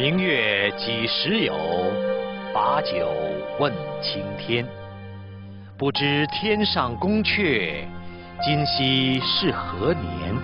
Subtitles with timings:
[0.00, 1.52] 明月几时有？
[2.54, 3.06] 把酒
[3.58, 4.66] 问青天。
[5.76, 7.84] 不知天上宫阙，
[8.42, 10.34] 今夕是何年？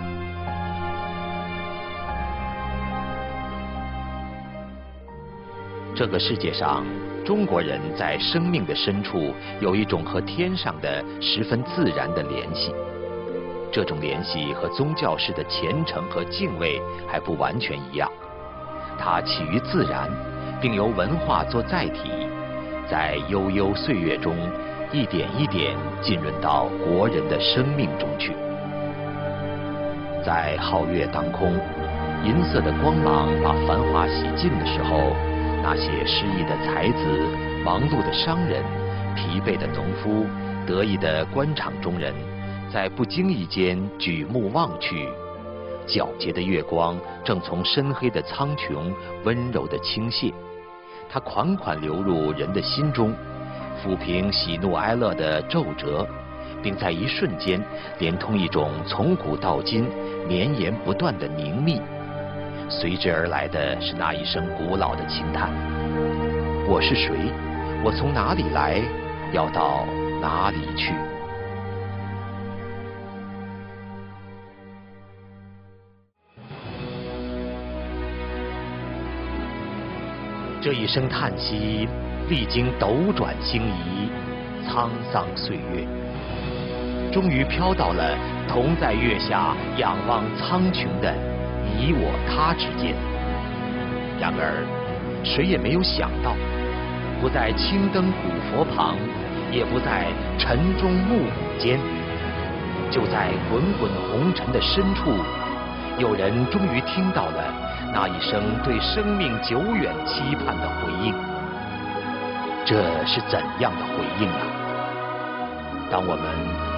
[5.94, 6.84] 这个世界上，
[7.24, 9.32] 中国人在生命的深处
[9.62, 12.74] 有一种和天上的十分自然的联系。
[13.72, 18.12] 这种联系和宗教式的虔诚和敬畏还不完全一样。
[18.98, 20.10] 它起于自然，
[20.60, 22.10] 并由文化做载体，
[22.88, 24.34] 在悠悠岁月中
[24.92, 28.32] 一点一点浸润到国人的生命中去。
[30.24, 31.52] 在皓月当空，
[32.24, 35.12] 银色的光芒把繁华洗尽的时候，
[35.62, 37.04] 那些失意的才子、
[37.64, 38.62] 忙碌的商人、
[39.14, 40.26] 疲惫的农夫、
[40.66, 42.12] 得意的官场中人，
[42.72, 45.08] 在不经意间举目望去。
[45.86, 48.92] 皎洁的月光正从深黑的苍穹
[49.24, 50.32] 温柔地倾泻，
[51.08, 53.14] 它款款流入人的心中，
[53.82, 56.06] 抚平喜怒哀乐的皱褶，
[56.62, 57.62] 并在一瞬间
[57.98, 59.88] 连通一种从古到今
[60.26, 61.80] 绵延不断的凝密。
[62.68, 65.52] 随之而来的是那一声古老的轻叹
[66.66, 67.10] ：“我是谁？
[67.84, 68.82] 我从哪里来？
[69.32, 69.86] 要到
[70.20, 70.92] 哪里去？”
[80.66, 81.88] 这一声叹息，
[82.28, 84.10] 历经斗转星移、
[84.66, 85.86] 沧桑岁月，
[87.12, 91.14] 终于飘到了同在月下仰望苍穹的
[91.62, 92.96] 你我他之间。
[94.20, 94.66] 然而，
[95.22, 96.34] 谁也没有想到，
[97.20, 98.96] 不在青灯古佛旁，
[99.52, 101.78] 也不在晨钟暮鼓间，
[102.90, 105.14] 就在滚滚红尘的深处，
[105.96, 107.54] 有人终于听到了。
[107.98, 111.14] 那一声对生命久远期盼的回应，
[112.62, 112.76] 这
[113.06, 114.44] 是怎样的回应啊？
[115.90, 116.28] 当我们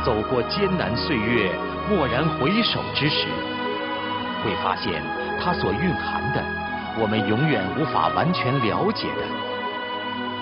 [0.04, 1.50] 走过艰难岁月，
[1.90, 3.26] 蓦然回首之时，
[4.44, 5.02] 会发现
[5.42, 6.40] 它所蕴含的，
[7.00, 9.22] 我们永远无法完全了解的，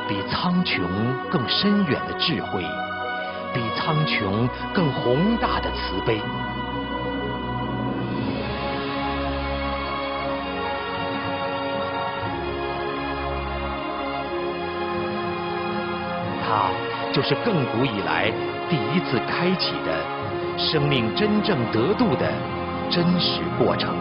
[0.06, 0.82] 比苍穹
[1.31, 2.62] 更深远的智慧，
[3.54, 6.20] 比苍穹更宏大的慈悲。
[17.16, 18.31] 就是亘古以来
[18.69, 20.04] 第一次开启的
[20.59, 22.31] 生命真正得度的
[22.91, 23.97] 真实过程。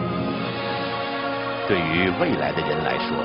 [1.66, 3.16] 对于未来的人来说，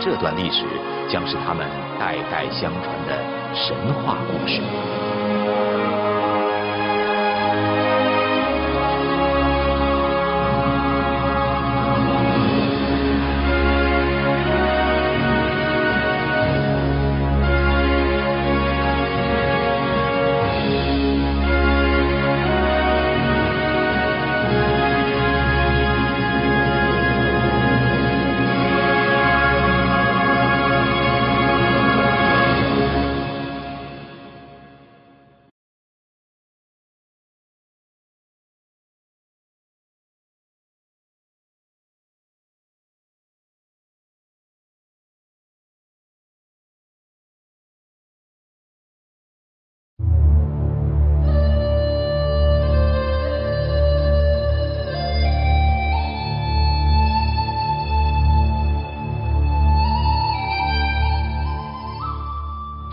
[0.00, 0.62] 这段历史
[1.08, 1.66] 将是他们
[1.98, 3.18] 代代相传的
[3.52, 3.74] 神
[4.04, 4.60] 话故事。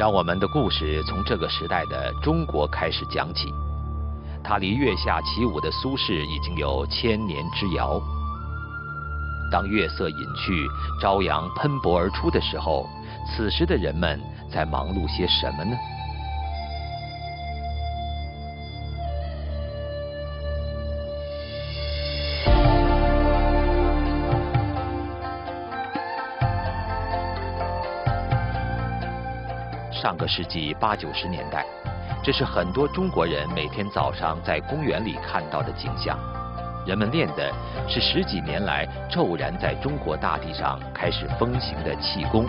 [0.01, 3.53] 让我们的故事从这个时代的中国开始讲起。
[4.44, 8.01] 它离月下起舞的苏轼已经有千年之遥。
[9.51, 10.67] 当月色隐去，
[11.00, 12.90] 朝阳喷薄而出的时候，
[13.28, 14.19] 此时的人们
[14.51, 15.78] 在忙碌些什么呢？
[30.01, 31.63] 上个世纪八九十年代，
[32.23, 36.17] 这是很多中国人每天早上在公园里看到的景象。
[36.87, 37.53] 人们练的
[37.87, 42.47] 是十几年来骤然在中国大地上开始风行的气功。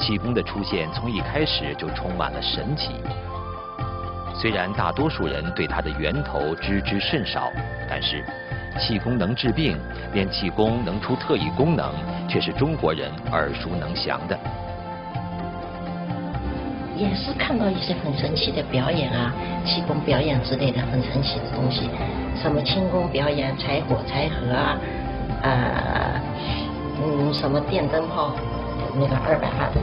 [0.00, 2.96] 气功的出现从一开始就充满了神奇。
[4.34, 7.52] 虽然大多数人对它的源头知之甚少，
[7.88, 8.24] 但是。
[8.80, 9.78] 气功能治病，
[10.12, 11.92] 练气功能出特异功能，
[12.28, 14.38] 却是中国人耳熟能详的。
[16.96, 19.32] 也是看到一些很神奇的表演啊，
[19.64, 21.88] 气功表演之类的很神奇的东西，
[22.40, 24.78] 什么轻功表演、柴火、柴盒啊，
[25.42, 26.20] 呃，
[27.02, 28.34] 嗯，什么电灯泡，
[28.94, 29.80] 那个二百二的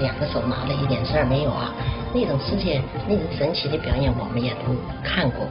[0.00, 1.72] 两个手拿了一点事儿没有啊？
[2.12, 5.46] 那种世界，那种神奇的表演，我们也都看过，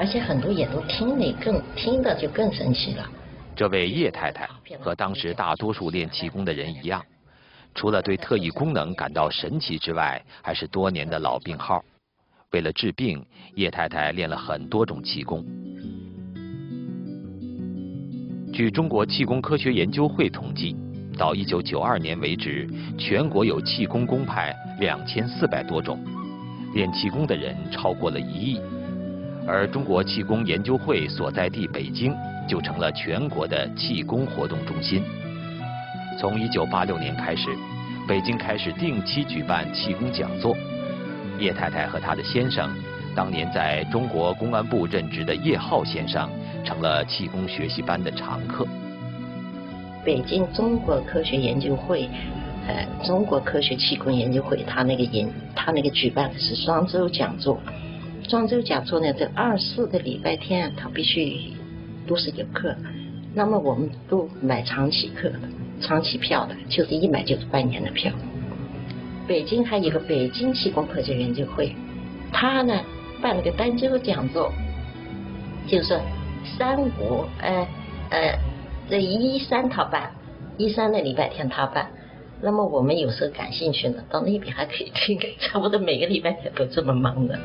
[0.00, 3.06] 而且很多也都听的更听的就更神奇了。
[3.54, 4.48] 这位叶太太
[4.80, 7.04] 和当时大多数练气功的人一样，
[7.74, 11.84] 除了对特异功能感到神奇之外，还是多年的老病号。
[12.52, 13.22] 为了治病，
[13.56, 15.44] 叶太太练了很多种气功。
[18.54, 20.74] 据中国气功科学研究会统计，
[21.18, 26.02] 到1992年为止，全国有气功功派两千四百多种，
[26.72, 28.60] 练气功的人超过了一亿，
[29.46, 32.14] 而中国气功研究会所在地北京。
[32.48, 35.04] 就成了全国的气功活动中心。
[36.18, 37.48] 从1986年开始，
[38.08, 40.56] 北京开始定期举办气功讲座。
[41.38, 42.68] 叶太太和她的先生，
[43.14, 46.28] 当年在中国公安部任职的叶浩先生，
[46.64, 48.66] 成了气功学习班的常客。
[50.04, 52.08] 北京中国科学研究会，
[52.66, 57.60] 呃，中国科学气功研究会，他那个研，他那个举办的是双周讲座。
[58.30, 61.52] 庄周讲座呢，在二四的礼拜天，他必须。
[62.06, 62.74] 都是有课，
[63.34, 65.30] 那么我们都买长期课，
[65.80, 68.10] 长期票的，就是一买就是半年的票。
[69.28, 71.72] 北京还有个北京气功科学研究会，
[72.32, 72.80] 他呢
[73.22, 74.50] 办了个单周讲座，
[75.68, 76.00] 就是
[76.58, 77.68] 三五呃
[78.10, 78.38] 呃
[78.88, 80.10] 这一三他办，
[80.56, 81.88] 一三的礼拜天他办，
[82.42, 87.38] 那么我们有时候感兴趣呢，到那边还可以听，差不多每个礼拜天都这么忙的。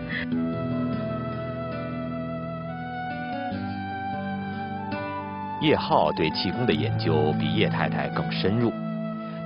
[5.61, 8.71] 叶浩对气功的研究比叶太太更深入，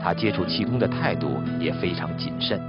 [0.02, 2.60] 他接触气功的态度也非常谨慎。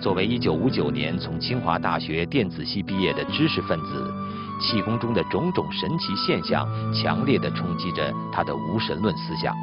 [0.00, 4.12] 作为1959年从清华大学电子系毕业的知识分子，
[4.60, 9.54] 气功中的种种神奇现象强烈地冲击着他的无神论思想。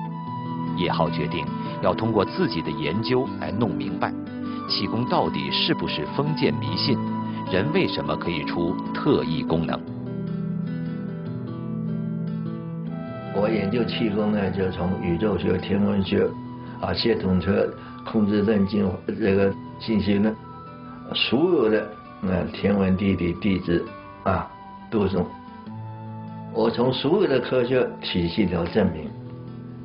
[0.78, 1.46] 叶浩决定
[1.82, 4.12] 要通过自己的研究来弄明白，
[4.68, 6.98] 气功到底是不是封建迷信，
[7.52, 9.80] 人为什么可以出特异功能。
[13.40, 16.28] 我研究气功呢，就从宇宙学、天文学
[16.82, 17.68] 啊、系统车、
[18.06, 20.36] 控制论进这个信息呢，
[21.16, 21.88] 所有的
[22.24, 23.82] 呃天文地理地质
[24.24, 24.46] 啊，
[24.92, 25.18] 都是
[26.54, 29.10] 我从所有的科学体系都证明，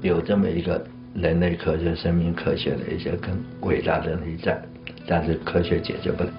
[0.02, 0.84] 有这么一个
[1.14, 4.60] 人类科学、生命科学的一些更伟大的内在，
[5.06, 6.30] 但是科学解决不了。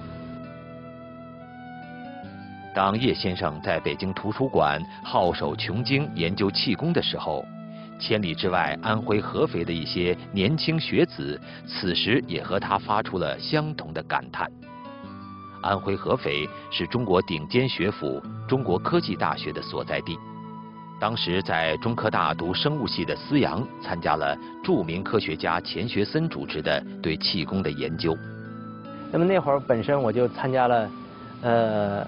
[2.76, 7.42] 当叶先生在北京图书馆好手穷经研究气功的时候，
[7.98, 14.46] 千里之外安徽合肥的一些年轻学子，此时也和他发出了相同的感叹。
[15.62, 20.18] 安徽合肥是中国顶尖学府中国科技大学的所在地，
[21.00, 28.14] 当时在中科大读生物系的思阳，参加了著名科学家钱学森主持的对气功的研究。
[29.10, 30.90] 那么那会儿本身我就参加了，
[31.40, 32.06] 呃。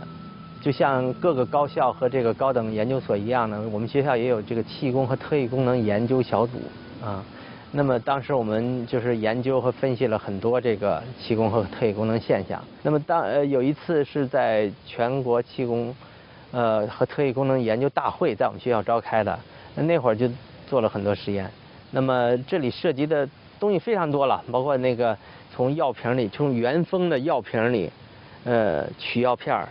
[0.68, 6.58] 就像各个高校和这个高等研究所一样呢，我们学校也有这个气功和特异功能研究小组
[7.02, 7.24] 啊。
[7.72, 12.62] 那么当时我们就是研究和分析了很多这个气功和特异功能现象。
[12.82, 15.96] 那么当呃有一次是在全国气功
[16.50, 19.38] 呃和特异功能研究大会在我们学校召开的，
[19.74, 20.28] 那会儿就
[20.66, 21.50] 做了很多实验。
[21.92, 23.26] 那么这里涉及的
[23.58, 25.16] 东西非常多了，包括那个
[25.50, 27.90] 从药瓶里从原封的药瓶里
[28.44, 29.66] 呃取药片儿。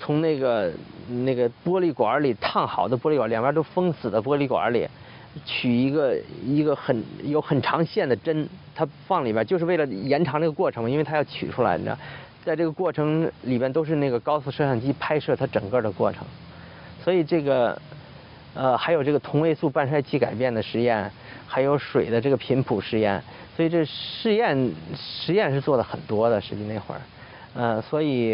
[0.00, 0.72] 从那个
[1.08, 4.86] 那个玻璃管里烫好的玻璃管，两边都封死的玻璃管里，
[5.44, 11.98] 取一个一个很有很长线的针，它放里边就是为了延长这个过程，因为它要取出来，你知道，
[12.44, 16.24] 在这个过程里边都是那个高速摄像机拍摄它整个的过程，
[17.02, 17.80] 所以这个
[18.54, 21.10] 呃还有这个同位素半衰期改变的实验，
[21.46, 23.22] 还有水的这个频谱实验，
[23.56, 27.00] 所以这试验实验是做的很多的，实际那会儿。
[27.58, 28.32] 呃，所以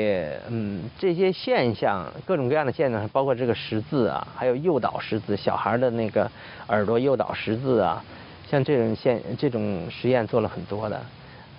[0.51, 6.31] 嗯，这些现象，各种各样的现象，包括这个识字啊，还有诱导识字，小孩的那个
[6.69, 8.05] 耳朵诱导识字啊，
[8.51, 11.01] 像这种现这种实验做了很多的，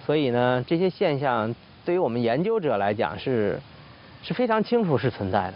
[0.06, 3.60] 所以呢，这些现象对于我们研究者来讲是
[4.22, 5.56] 是非常清楚是存在的，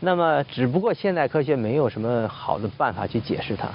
[0.00, 3.68] 那么只不过现代科学没有什么好的办法去解释它。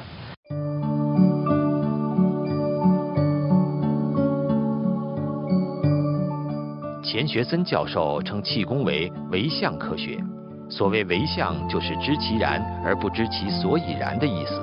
[7.15, 10.21] 钱学森教授称气功为唯相科学，
[10.67, 14.61] 所谓唯相就是知其然而不知其所以然的意思。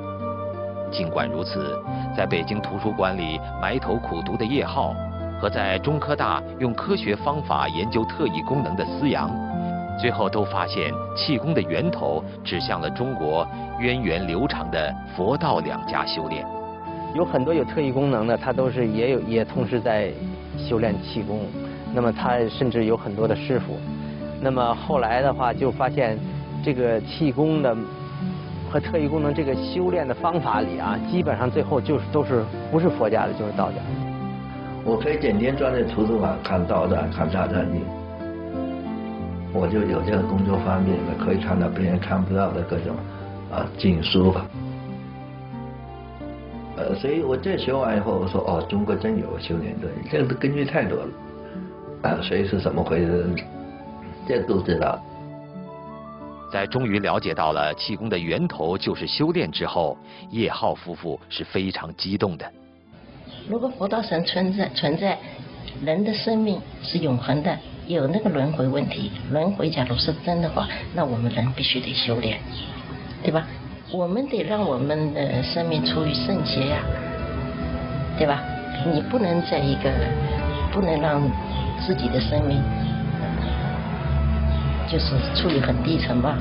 [0.90, 1.82] 尽管如此，
[2.14, 4.94] 在北京图书馆里埋头苦读的叶浩，
[5.40, 9.30] 和在中科大用科学方法研究特异功能的思阳，
[9.99, 13.49] 最后都发现气功的源头指向了中国
[13.80, 16.47] 源远流长的佛道两家修炼。
[17.14, 20.12] 有很多有特异功能的，他都是也有也同时在
[20.59, 21.47] 修炼气功。
[21.94, 23.78] 那么他甚至有很多的师傅。
[24.40, 26.18] 那么后来的话，就发现
[26.64, 27.76] 这个气功的
[28.70, 33.76] 和特异功能这个修炼的方法里啊，基本上最后就是都是不是佛家的，就是道家。
[34.84, 37.82] 我可以整天钻在图书馆看道传、看大传经，
[39.52, 42.96] 我就有这个工作方面的，可以看到别人看不到的各种
[43.52, 44.44] 啊经书吧。
[46.76, 51.08] 呃，所以我这学完以后，我说哦，中国真有修炼的，这个根据太多了，
[52.02, 53.26] 啊，所以是怎么回事？
[54.28, 55.00] 这都知道。
[56.52, 59.97] 在终于了解到了气功的源头就是修炼之后，
[60.30, 62.44] 叶浩夫妇是非常激动的。
[63.49, 65.18] 如果佛道神存在，存在
[65.82, 67.56] 人的生命是永恒的，
[67.87, 72.38] 有那个轮回问题，轮回假如是真的话，那我们人必须得修炼，
[73.23, 73.47] 对吧？
[73.90, 76.82] 我们得让我们的生命处于圣洁呀，
[78.18, 78.42] 对吧？
[78.92, 79.90] 你不能在一个，
[80.71, 81.21] 不能让
[81.86, 82.60] 自己的生命
[84.90, 86.36] 就是处于很低层吧。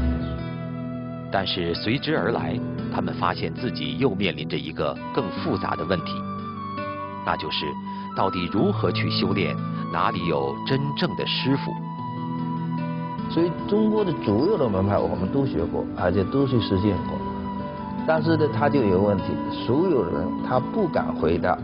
[1.31, 2.59] 但是随之而来，
[2.93, 6.11] 他们发现自己又面临着一个更复杂的问题，
[7.25, 7.65] 那就是
[8.15, 9.55] 到底如何去修炼？
[9.93, 11.71] 哪里有真正的师傅？
[13.29, 17.17] 所以中国的所有的门派我们都学过，而且都去实践过。
[18.05, 19.25] 但是呢，他就有问题，
[19.65, 21.57] 所有人他不敢回答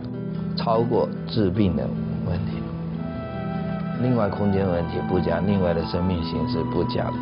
[0.55, 1.85] 超过治病的
[2.25, 2.53] 问题。
[4.01, 7.13] 另外空间问题不讲，另外的生命形式不讲，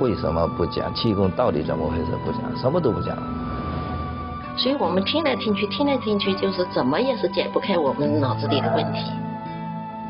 [0.00, 0.92] 为什么不讲？
[0.94, 3.16] 气功到底怎么回事不讲，什么都不讲。
[4.56, 9.00] 所以我们听来听去，听来听去，就是怎么也是解不开我们脑子里的问题。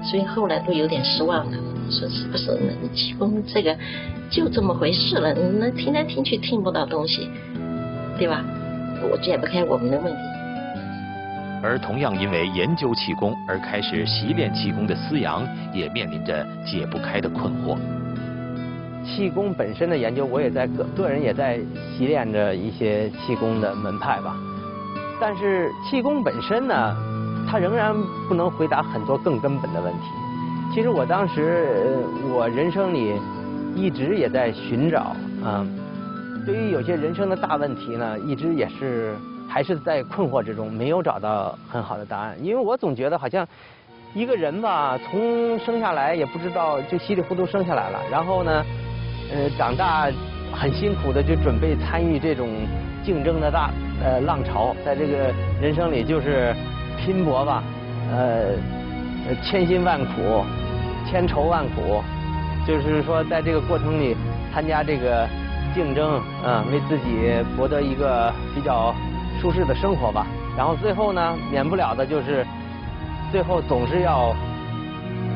[0.03, 1.57] 所以后来都有点失望了，
[1.91, 3.77] 说是不是那气功这个
[4.31, 5.35] 就这么回事了？
[5.35, 7.29] 那听来听去听不到东西。
[8.19, 8.43] 对吧？
[9.13, 10.19] 我解不开我们的问题。
[11.63, 17.77] 而同样因为研究气功而开始习练气功的思阳，也面临着解不开的困惑。
[19.05, 21.59] 气功本身的研究，我也在个个人也在
[21.97, 24.37] 习练着一些气功的门派吧。
[25.21, 26.97] 但是气功本身呢，
[27.49, 27.95] 它仍然
[28.29, 30.09] 不能回答很多更根本的问题。
[30.75, 33.15] 其实我当时我人生里
[33.75, 35.67] 一直也在寻找啊。
[36.45, 39.17] 对于有些人生的大问题呢，一直也是
[39.49, 42.37] 还是在困惑之中，没有找到很好的答案。
[42.43, 43.47] 因为我总觉得好像
[44.15, 48.65] 一个人吧，从生下来也不知道就稀里糊涂生下来了，然后呢，
[49.33, 50.09] 呃，长大
[50.53, 52.49] 很辛苦的就准备参与这种
[53.03, 53.71] 竞争的大
[54.05, 56.55] 呃浪潮，在这个人生里就是
[56.99, 57.65] 拼搏吧，
[58.13, 58.53] 呃，
[59.43, 60.45] 千辛万苦，
[61.11, 62.03] 千愁万苦，
[62.67, 64.15] 就是说在这个过程里
[64.53, 65.27] 参加这个。
[65.75, 68.93] 竞争，嗯，为自己博得一个比较
[69.41, 70.27] 舒适的生活吧。
[70.57, 72.45] 然后最后呢，免不了的就是，
[73.31, 74.35] 最后总是要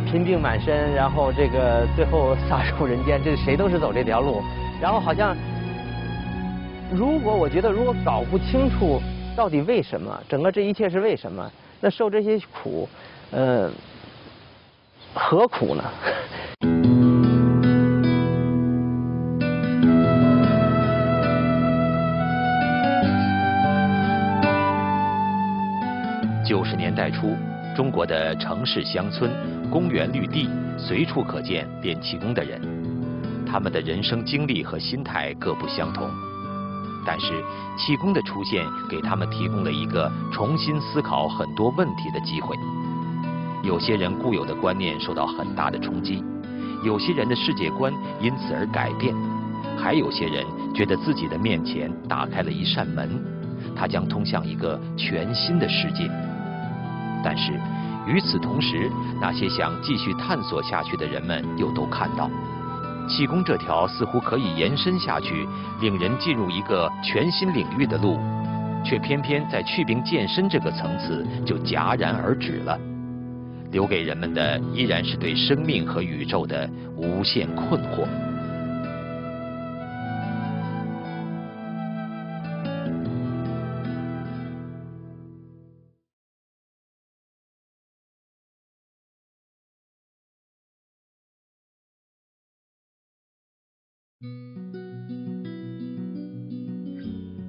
[0.05, 4.43] 贫病满身，然后这个最后撒手人间，这谁都是走这条路。
[4.81, 5.37] 然后好像，
[6.93, 9.01] 如果我觉得如果搞不清楚
[9.37, 11.49] 到底为什么，整个这一切是为什么，
[11.81, 12.89] 那受这些苦，
[13.31, 13.73] 嗯，
[15.15, 15.85] 何苦呢？
[26.53, 27.35] 九十年代初，
[27.75, 29.33] 中国的城市乡村、
[29.71, 32.61] 公园绿地，随处可见练气功的人。
[33.47, 36.11] 他们的人生经历和心态各不相同，
[37.07, 37.43] 但是
[37.79, 42.55] 气功的出现给他们提供了一个重新思考很多问题的机会。
[43.63, 46.23] 有些人固有的观念受到很大的冲击，
[46.85, 47.91] 有些人的世界观
[48.21, 49.15] 因此而改变，
[49.79, 50.45] 还有些人
[50.75, 53.09] 觉得自己的面前打开了一扇门，
[53.75, 56.11] 它将通向一个全新的世界。
[57.23, 57.53] 但是，
[58.07, 62.31] 与此同时，那些想继续探索下去的人们又都看到，
[63.09, 65.47] 气功这条似乎可以延伸下去，
[65.81, 68.19] 令人进入一个全新领域的路，
[68.85, 72.79] 却偏偏在祛病健身这个层次就戛然而止了，
[73.71, 78.32] 留给人们的依然是对生命和宇宙的无限困惑。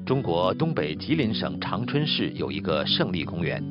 [0.06, 3.64] 中国东北吉林省长春市有一个胜利公园，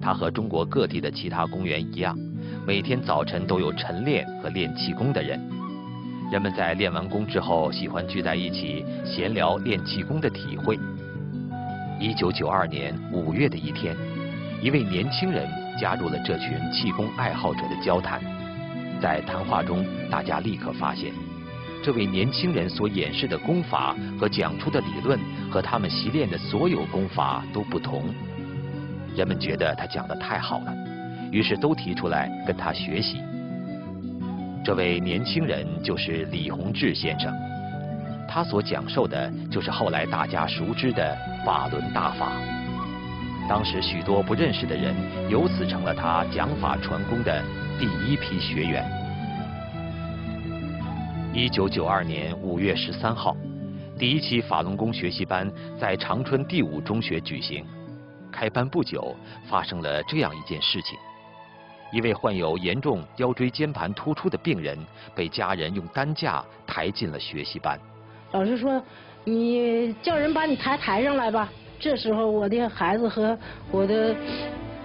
[0.00, 2.16] 它和中国各地的其他公园一样，
[2.66, 5.38] 每天早晨都有晨练和练气功的人。
[6.32, 10.78] 人们在练完功之后，喜欢聚在一起闲聊练气功的体会。
[12.00, 13.94] 一九九二年五月的一天，
[14.62, 15.46] 一位年轻人
[15.78, 18.18] 加入了这群气功爱好者的交谈。
[18.98, 21.12] 在谈话中，大家立刻发现，
[21.82, 25.18] 这位年轻人所演示的功法和讲出的理论，
[25.50, 28.04] 和他们习练的所有功法都不同。
[29.14, 30.74] 人们觉得他讲的太好了，
[31.30, 33.20] 于是都提出来跟他学习。
[34.64, 37.32] 这位年轻人就是李洪志先生，
[38.28, 42.32] 他所讲授的就是后来大家熟知的法轮大法。
[43.48, 44.92] 当时许多不认识的人，
[45.30, 47.40] 由此成了他讲法传功的
[47.78, 48.95] 第一批学员。
[51.36, 53.36] 一九九二年五月十三号，
[53.98, 57.62] 第一期法轮功学习班在长春第五中学举行。
[58.32, 59.14] 开班不久，
[59.46, 60.98] 发生了这样一件事情：
[61.92, 64.78] 一位患有严重腰椎间盘突出的病人，
[65.14, 67.78] 被家人用担架抬进了学习班。
[68.32, 68.82] 老师说
[69.22, 73.38] ：“你叫人把你抬台上来吧。”这时候，我的孩子和
[73.70, 74.16] 我的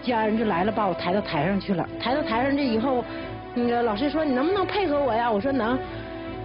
[0.03, 1.87] 家人就来了，把我抬到台上去了。
[1.97, 3.05] 抬到台上这以后，
[3.55, 5.79] 那个老师说：“你能不能配合我呀？”我说：“能。”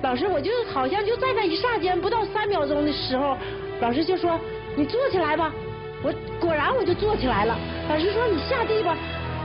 [0.02, 3.36] 老师，我就好像就在那一刹间，不到三秒钟的时候，
[3.80, 4.38] 老师就说
[4.76, 5.52] ：“你坐起来吧。”
[6.04, 7.56] 我果然我就坐起来了。
[7.88, 8.96] 老师说：“你下地吧。”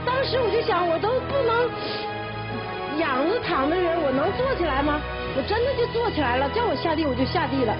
[0.04, 5.00] 当时我就想，我都不能仰着躺的人，我能坐起来吗？
[5.34, 7.74] 我真的就坐起来了，叫我下地我就下地了。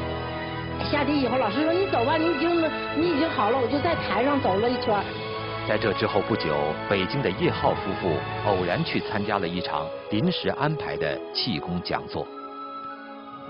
[0.91, 2.63] 下地以后，老师说：“你走吧，你已经
[2.97, 4.99] 你已经好了。”我就在台上走了一圈。
[5.69, 6.57] 在这之后不久，
[6.89, 8.17] 北京的叶浩夫妇
[8.49, 12.27] 偶然去参加了一场临时安排的气功讲座。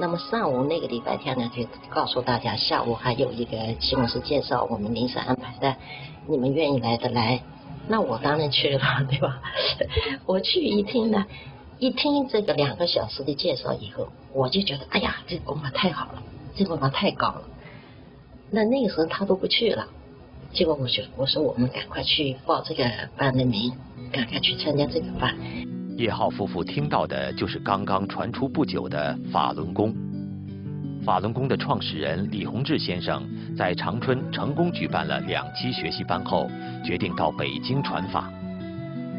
[0.02, 5.76] 那么上午那个礼拜天呢，就告诉大家，下午还有一个气功师介绍，我们临时安排的，
[6.26, 7.40] 你们愿意来的来。
[7.86, 9.40] 那我当然去了， 对吧？
[10.26, 11.24] 我去一听呢，
[11.78, 16.20] 一听这个两个小时的介绍以后，我就觉得，哎呀，这功法太好了。
[16.56, 17.42] 这个嘛太高了，
[18.50, 19.86] 那那个时候他都不去了，
[20.52, 22.84] 结果我就我说我们赶快去报这个
[23.16, 23.72] 班的名，
[24.10, 25.36] 赶快去参加这个班。
[25.96, 29.94] 叶浩夫妇听到的就是刚刚传出不久的法轮功。
[31.04, 33.22] 法轮功的创始人李洪志先生
[33.56, 36.50] 在长春成功举办了两期学习班后，
[36.84, 38.30] 决定到北京传法。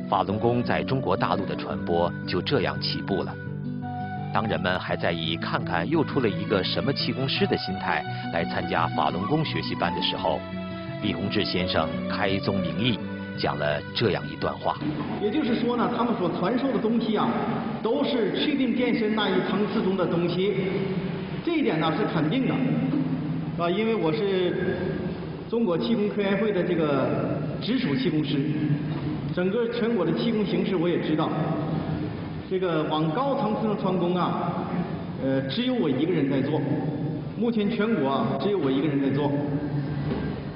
[0.10, 3.34] 法轮功在中国大陆的传播就这样起步了。
[4.34, 10.40] 当人们还在以看看又出了一个什么气功师的心态来参加法轮功学习班的时候，
[11.04, 12.98] 李洪志先生开宗明义
[13.38, 14.76] 讲了这样一段话。
[15.22, 17.28] 也就是说呢，他们所传授的东西啊，
[17.82, 20.54] 都是确定健身那一层次中的东西，
[21.46, 22.54] 这一点呢是肯定的，
[23.58, 24.78] 啊，因为我是
[25.50, 28.38] 中国气功科研会的这个直属气功师，
[29.36, 31.30] 整个全国的气功形势我也知道。
[32.50, 34.67] 这个往高层次上传功啊，
[35.24, 36.62] 呃，只有我一个人在做。
[37.36, 39.32] 目前全国啊，只有我一个人在做。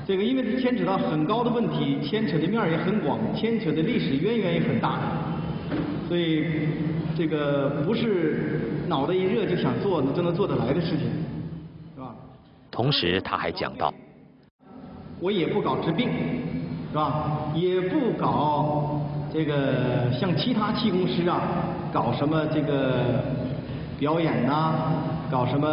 [0.08, 5.00] 这个因为是牵扯到很高的问题，牵扯的面也很广，牵扯的历史渊源也很大，
[6.08, 6.46] 所以
[7.18, 11.10] 这个不是脑袋一热就想做就能做得来的事情，
[11.94, 12.16] 是吧？
[12.72, 13.94] 同时他还讲到，
[15.20, 16.08] 我也不搞治病，
[16.90, 17.52] 是吧？
[17.54, 19.02] 也不搞
[19.34, 21.42] 这个像其他气功师啊。
[21.92, 23.24] 搞什么这个
[24.00, 24.74] 表演呐？
[25.30, 25.68] 搞什么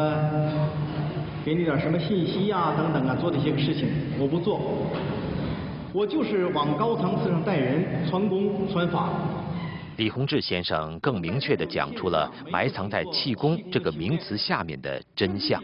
[1.44, 2.72] 给你点什么信息呀？
[2.74, 3.86] 等等啊，做这些个事情，
[4.18, 4.58] 我不做。
[5.92, 9.10] 我就是往高层次上带人传功传法。
[9.98, 15.62] 李洪志先生更明确地讲出了埋藏在气功这个名词下面的真相。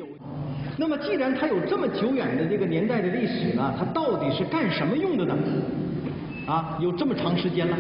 [0.76, 5.34] 那么，既然它有这么久远的这个年代的历史呢，它到底是干什么用的呢？
[6.46, 7.76] 啊，有这么长时间了。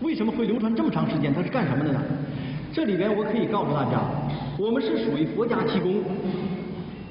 [0.00, 1.32] 为什么会流传这么长时间？
[1.34, 2.00] 它是干什么的呢？
[2.72, 4.00] 这里边我可以告诉大家，
[4.58, 6.02] 我们是属于佛家气功。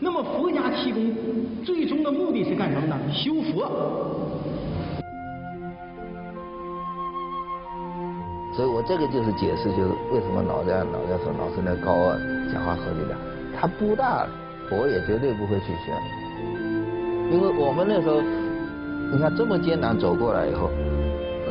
[0.03, 0.99] 那么佛家气功
[1.63, 2.97] 最终的目的是干什么呢？
[3.13, 3.69] 修佛。
[8.55, 12.17] 所以我这个就是解释，就是为什么老在老在说老是那高傲，
[12.51, 13.15] 讲话合理的，
[13.55, 14.25] 他不大，
[14.67, 15.93] 佛也绝对不会去学。
[17.29, 18.21] 因为我们那时候，
[19.11, 20.71] 你看这么艰难走过来以后。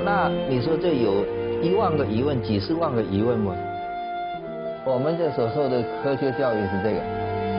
[0.05, 1.25] 那你说这有
[1.63, 3.55] 一万个疑问，几十万个疑问吗？
[4.85, 7.01] 我们这所受的科学教育是这个，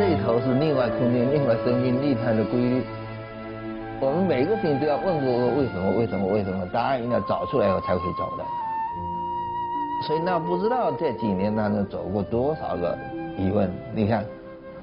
[0.01, 2.81] 这一头是另外空间、另外生命立态的规律。
[3.99, 8.43] 我们每个事情都要问过为什么、为什么、为什么，答案一定要找出来以后才会找的。
[10.07, 12.97] 所以那不知道这几年当中走过多少个
[13.37, 13.71] 疑问。
[13.93, 14.25] 你看，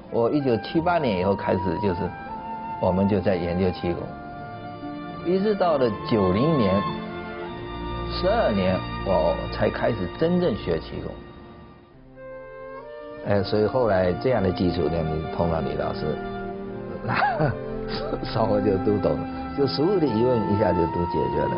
[0.09, 2.09] 我一九七八年以后开始就是，
[2.81, 4.01] 我们就在研究气功，
[5.25, 6.81] 一直到了九零年。
[8.13, 11.13] 十二年，我才开始真正学气功。
[13.25, 16.15] 呃，所以后来这样的基础呢，你碰到李老师，
[17.05, 17.13] 那
[18.25, 19.27] 稍微就都懂了，
[19.57, 21.51] 就所有的疑问一下就都解决了。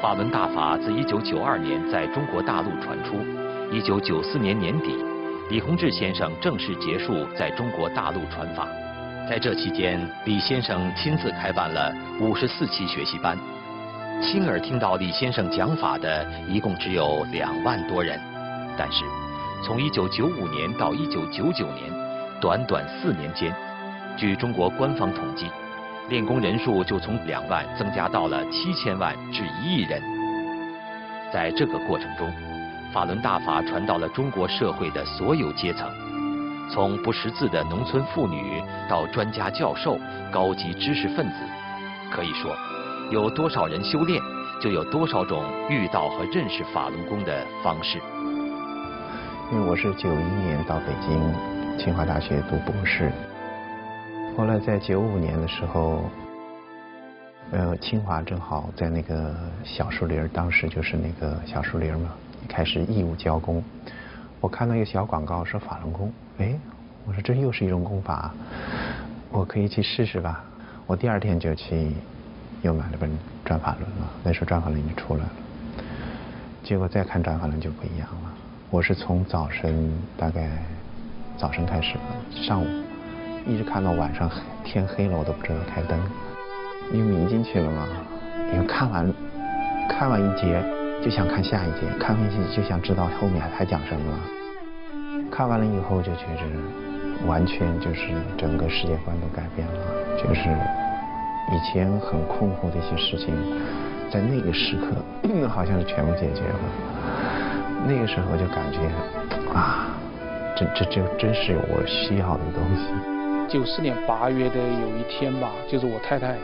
[0.00, 3.16] 法门大法自1992年在中国大陆传出
[3.70, 4.96] ，1994年年底，
[5.52, 8.66] 李洪志先生正式结束在中国大陆传法。
[9.28, 13.36] 在这期间，李先生亲自开办了54期学习班，
[14.22, 18.18] 亲耳听到李先生讲法的一共只有两万多人。
[18.78, 19.04] 但是，
[19.62, 21.92] 从1995年到1999年，
[22.40, 23.54] 短短四年间，
[24.16, 25.48] 据中国官方统计。
[26.08, 30.02] 练功人数就从两万增加到了七千万至一亿人。
[31.30, 32.32] 在这个过程中，
[32.92, 35.90] 法轮大法传到了中国社会的所有阶层，
[36.70, 39.98] 从不识字的农村妇女到专家教授、
[40.30, 41.34] 高级知识分子。
[42.10, 42.54] 可以说，
[43.10, 44.20] 有多少人修炼，
[44.60, 47.98] 就有多少种遇到和认识法轮功的方式。
[49.50, 53.10] 因为我是九一年到北京清华大学读博士。
[54.36, 56.02] 后来在九五年的时候，
[57.52, 62.10] 呃，清华正好在那个小树林当时就是那个小树林嘛，
[62.48, 63.62] 开始义务教功。
[64.40, 66.54] 我看到一个小广告说法轮功，哎，
[67.06, 68.32] 我说这又是一种功法，
[69.30, 70.44] 我可以去试试吧。
[70.86, 71.92] 我第二天就去
[72.62, 73.10] 又买了本
[73.44, 75.30] 《转法轮》了，那时候《转法轮》已经出来了。
[76.62, 78.32] 结果再看《转法轮》就不一样了，
[78.70, 80.50] 我是从早晨大概
[81.36, 81.96] 早晨开始，
[82.30, 82.66] 上午。
[83.44, 84.30] 一直看到晚上
[84.62, 85.98] 天黑了，我都不知道开灯。
[86.92, 87.88] 因为迷进去了嘛？
[88.52, 89.12] 因为看完
[89.88, 90.62] 看完一节
[91.02, 94.18] 就想看下一节，看完一节就想知道后面还讲什么。
[95.30, 96.44] 看完了以后就觉着
[97.26, 99.74] 完全就是整个世界观都改变了，
[100.16, 100.48] 就是
[101.50, 103.34] 以前很困惑的一些事情，
[104.12, 106.60] 在那个时刻好像是全部解决了。
[107.84, 108.78] 那个时候就感觉
[109.52, 109.88] 啊，
[110.54, 112.86] 这这这真是我需要的东西。
[113.48, 116.36] 九四年八月的有一天吧，就是我太太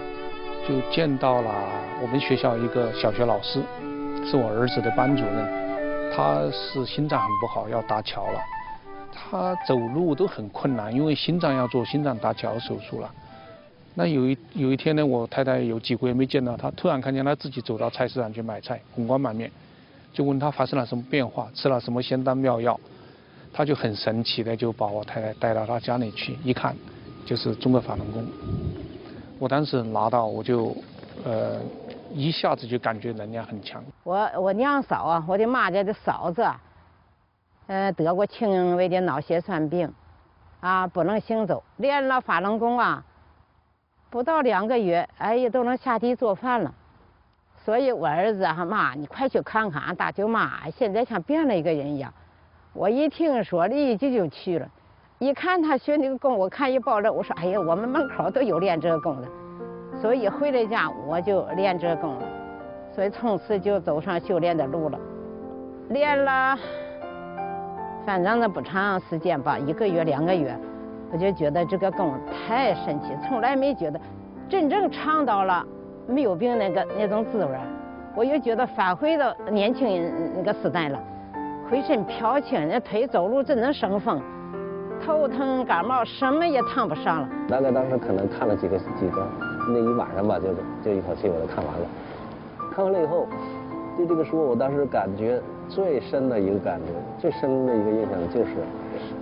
[0.66, 1.54] 就见到了
[2.02, 3.62] 我们学校一个小学老师，
[4.24, 8.40] 是我儿子的班主任，他是心脏很不好，要搭桥了，
[9.12, 13.10] 他走路都很困难，因为心脏要做心脏搭桥手术了。
[13.94, 19.50] 那有一有一天呢，我太太有几个月没见到他，突然看见他自己走到菜市场去买菜，红光满面，
[20.12, 22.78] 就问他发生了什么变化，吃了什么仙丹妙药，
[23.52, 26.76] 他就很神奇的就把我太太带到他家里去一看。
[27.26, 28.24] 就是中国法轮功，
[29.38, 30.74] 我当时拿到我就，
[31.26, 31.56] 呃，
[32.10, 33.82] 一下子就感觉能量很强。
[34.04, 36.48] 我我娘嫂啊，我的妈家的嫂子，
[37.66, 39.92] 呃，得过轻微的脑血栓病，
[40.60, 43.04] 啊，不能行走，练了法轮功啊，
[44.10, 46.74] 不到两个月，哎呀，都能下地做饭了。
[47.64, 52.12] 所以我儿子哈妈，你快去看看俺，大舅妈现在像变了一个人一样。
[52.72, 54.68] 我一听说，立即就去了。
[55.18, 59.28] 一看他学那个功，我看一报了，我说：“哎呀，我们门口都有练这个功的。”
[60.00, 62.22] 所以回了家我就练这功了，
[62.94, 64.98] 所以从此就走上修炼的路了。
[65.88, 66.56] 练了，
[68.06, 70.56] 反正那不长时间吧，一个月两个月，
[71.10, 73.98] 我就觉得这个功太神奇，从来没觉得
[74.48, 75.64] 真正尝到了
[76.06, 77.52] 没有病那个那种滋味。
[78.14, 80.98] 我又觉得返回到年轻人那个时代了，
[81.70, 84.20] 浑身飘轻，那腿走路真能生风。
[85.04, 87.28] 头疼感冒什么也谈不上了。
[87.48, 89.26] 大概当时可能看了几个几个，
[89.68, 90.48] 那一晚上吧，就
[90.82, 91.86] 就一口气我就看完了。
[92.74, 93.26] 看完了以后，
[93.96, 98.52] 对这个书，我当时感觉最深的一个感觉，最深的一个印象就是，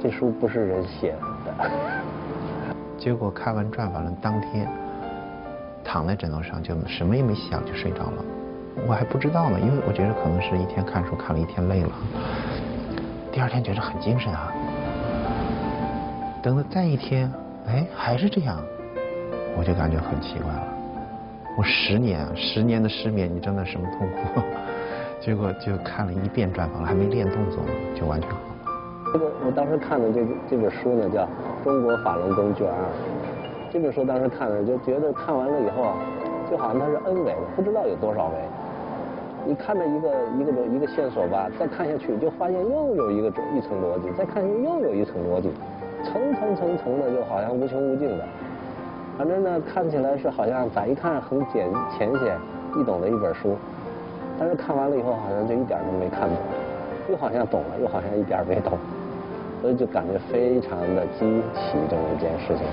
[0.01, 1.15] 这书不是人写
[1.47, 1.71] 的。
[2.99, 4.69] 结果看完《转法轮》当天，
[5.85, 8.25] 躺在枕头上就什么也没想就睡着了。
[8.87, 11.91] 我还不知道呢，因为我觉得可能是一天看书看了一天累了，
[13.33, 14.53] 第二天觉得很精神啊。
[16.43, 17.33] 等到再一天，
[17.67, 18.59] 哎，还是这样，
[19.59, 20.69] 我就感觉很奇怪了。
[21.57, 24.41] 我十年，十年的失眠，你知道什么痛苦？
[25.19, 28.43] 结果就看了一遍专访，还没练动作呢，就完全好了。
[29.13, 31.23] 这个我当时看的这这本书呢，叫
[31.65, 32.75] 《中国法轮功卷二》。
[33.73, 35.97] 这本书当时看了，就觉得看完了以后啊，
[36.51, 38.35] 就好像它是 N 维的，不知道有多少维。
[39.47, 45.51] 你看着一个一个一个线索吧，再看下去就发现又有一个一层逻辑，再看又有一层逻辑。
[46.05, 48.25] 层层层层的，就好像无穷无尽的。
[49.17, 52.39] 反正呢，看起来是好像咋一看很简浅显
[52.79, 53.57] 易懂的一本书，
[54.39, 56.37] 但是看完了以后，好像就一点都没看懂，
[57.09, 58.79] 又好像懂了，又好像一点没懂。
[59.63, 62.67] 所以就感觉非常的惊奇这么一件事情。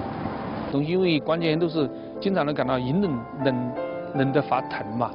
[0.70, 3.72] 东西因为关节炎都是经常能感到阴冷冷
[4.16, 5.12] 冷的发疼嘛，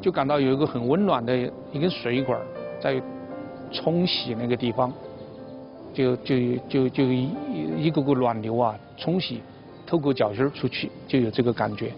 [0.00, 1.36] 就感到有一个很温暖的
[1.70, 2.40] 一根水管
[2.80, 3.00] 在
[3.70, 4.90] 冲洗那个地方，
[5.92, 6.34] 就就
[6.66, 7.30] 就就一
[7.76, 9.42] 一个个暖流啊冲洗，
[9.92, 11.92] 透过脚心出去就有这个感觉。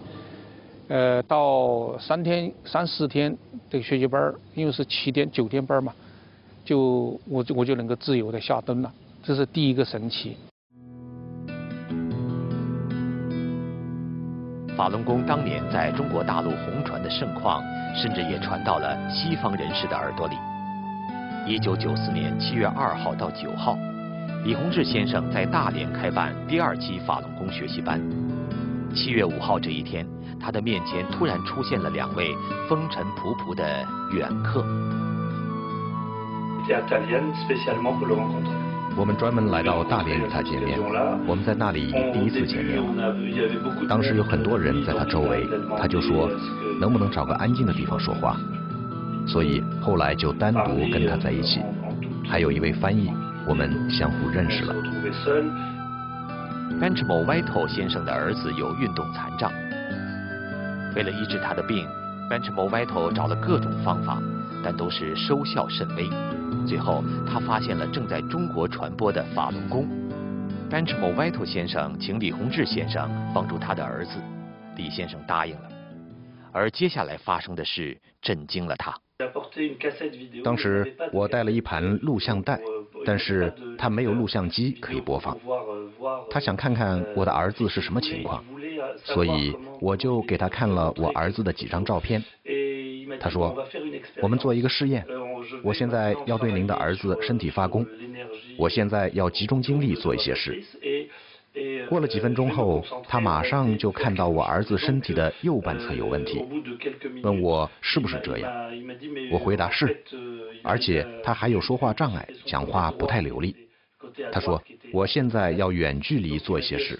[0.89, 3.33] 呃，到三天三四天
[3.69, 5.93] 这个学习班因为是七天九天班嘛，
[6.65, 8.91] 就我就我就能够自由的下蹲了，
[9.23, 10.35] 这是第一个神奇。
[14.75, 17.63] 法轮功当年在中国大陆红传的盛况，
[17.95, 20.35] 甚至也传到了西方人士的耳朵里。
[21.47, 23.77] 一九九四年七月二号到九号，
[24.45, 27.99] 李洪志先生在大连开办第二期法轮功学习班。
[28.93, 30.05] 七月五号这一天，
[30.39, 32.27] 他的面前突然出现了两位
[32.69, 33.65] 风尘仆仆的
[34.13, 34.63] 远客。
[38.95, 40.79] 我们专门来到大连与他见面，
[41.27, 42.79] 我们在那里第一次见面。
[43.89, 45.43] 当时有很多人在他周围，
[45.75, 46.29] 他就说
[46.79, 48.37] 能不能找个安静的地方说话，
[49.25, 51.61] 所以后来就单独跟他在一起，
[52.29, 53.11] 还有一位翻译，
[53.47, 54.73] 我们相互认识了。
[56.79, 59.51] Benjamin White 先生的儿子有运动残障，
[60.95, 61.87] 为了医治他的病
[62.29, 64.21] ，Benjamin White 找了各种方法，
[64.63, 66.09] 但都是收效甚微。
[66.67, 69.87] 最后，他发现了正在中国传播的法轮功。
[70.69, 74.17] Benjamin White 先生请李洪志先生帮助他的儿子，
[74.75, 75.69] 李先生答应了。
[76.51, 78.93] 而接下来发生的事震惊了他。
[80.43, 82.59] 当时我带了一盘录像带，
[83.05, 85.37] 但是他没有录像机可以播放。
[86.29, 88.43] 他想看看我的儿子是什么情况，
[89.03, 92.23] 所以我就给他看了我儿子的几张照片。
[93.19, 93.55] 他说
[94.21, 95.05] ：“我们做一个试验，
[95.63, 97.85] 我现在要对您的儿子身体发功，
[98.57, 100.61] 我现在要集中精力做一些事。”
[101.87, 106.43] 过了几分钟后，他马上就看到我儿子身体的右半侧有问题，
[107.23, 108.51] 问我是不是这样。
[109.31, 110.03] 我回答是，
[110.65, 113.55] 而且他还有说话障碍，讲话不太流利。
[114.31, 116.99] 他说：“我现在要远距离做一些事。”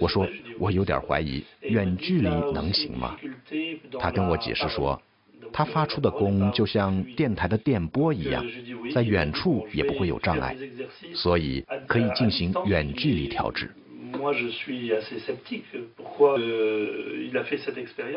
[0.00, 3.16] 我说：“我有点怀疑，远距离能行吗？”
[3.98, 5.00] 他跟我解释说。
[5.52, 8.44] 他发出的功就像电台的电波一样，
[8.92, 10.54] 在远处也不会有障碍，
[11.14, 13.70] 所以可以进行远距离调制。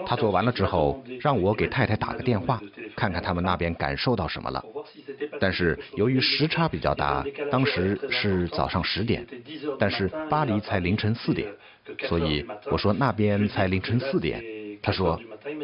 [0.05, 2.61] 他做完了之后，让我给太太打个电话，
[2.95, 4.63] 看看他们那边感受到什么了。
[5.39, 9.25] 但是由于时差比较大，当时是早上十点，
[9.77, 11.47] 但是巴黎才凌晨四点，
[12.07, 14.58] 所以我说那边才凌晨四点。
[14.81, 15.19] 他说：“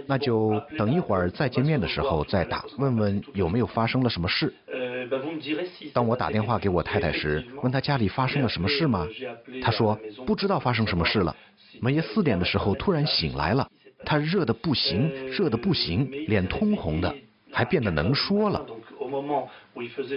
[0.08, 4.54] 那就等一会儿再见面的时候再打，问问有没有发生了什么事。”
[5.94, 9.08] 当我打电话给我太太时，问她家里发生了什么事吗？
[9.62, 11.36] 她说不知道发生什么事了。
[11.80, 13.70] 每夜四点的时候突然醒来了，
[14.04, 17.16] 她热的不行，热的不行，脸通红的，
[17.52, 18.66] 还变得能说了。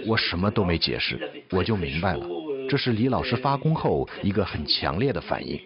[0.07, 1.19] 我什么都没解释，
[1.51, 2.25] 我就明白了，
[2.67, 5.59] 这是李老师发功后一个很强烈的反应。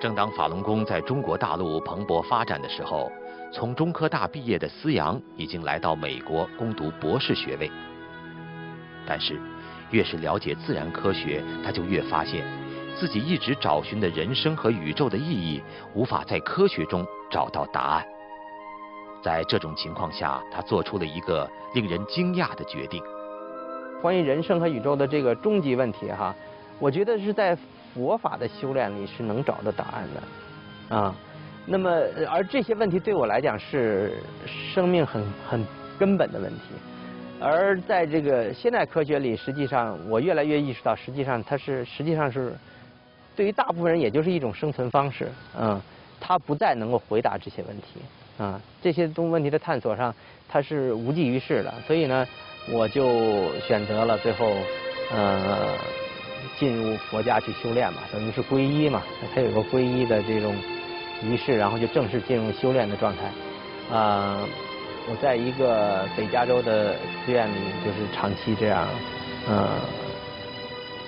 [0.00, 3.10] 正当法轮功在中国大陆蓬勃发展的时候，
[3.52, 7.68] 从中科大毕业的思阳已经来到美国攻读博士学位。
[9.04, 9.36] 但是，
[9.90, 12.44] 越是了解自然科学，他就越发现
[12.96, 15.60] 自己一直找寻的人生和宇宙的意义，
[15.94, 18.04] 无法在科学中找到答案。
[19.20, 23.02] 在这种情况下，他做出了一个令人惊讶的决定。
[24.00, 26.32] 关于人生和宇宙的这个终极问题，哈，
[26.78, 27.58] 我觉得是在。
[27.94, 31.14] 佛法的修炼里是能找到答案的，啊，
[31.66, 31.90] 那么
[32.30, 35.66] 而这些问题对我来讲是生命很很
[35.98, 36.60] 根本的问题，
[37.40, 42.52] 而在这个现代科学里，实际上我越来越意识到，实际上它是实际上是
[43.34, 45.80] 对于大部分人也就是一种生存方式，嗯，
[46.20, 48.00] 它不再能够回答这些问题，
[48.38, 50.14] 啊，这些东问题的探索上
[50.48, 52.26] 它是无济于事的，所以呢，
[52.70, 54.52] 我就选择了最后，
[55.12, 55.74] 呃。
[56.58, 59.02] 进入佛家去修炼嘛，等于是皈依嘛，
[59.34, 60.56] 他有个皈依的这种
[61.22, 63.96] 仪式，然后就正式进入修炼的状态。
[63.96, 64.46] 啊，
[65.08, 68.88] 我在一个北加州的寺院里，就是长期这样，
[69.46, 69.80] 呃，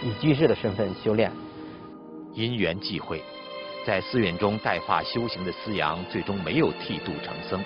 [0.03, 1.31] 以居士的身份修炼。
[2.33, 3.23] 因缘际会，
[3.85, 7.63] 在寺院中带发修行的思阳，最终没有剃度成僧。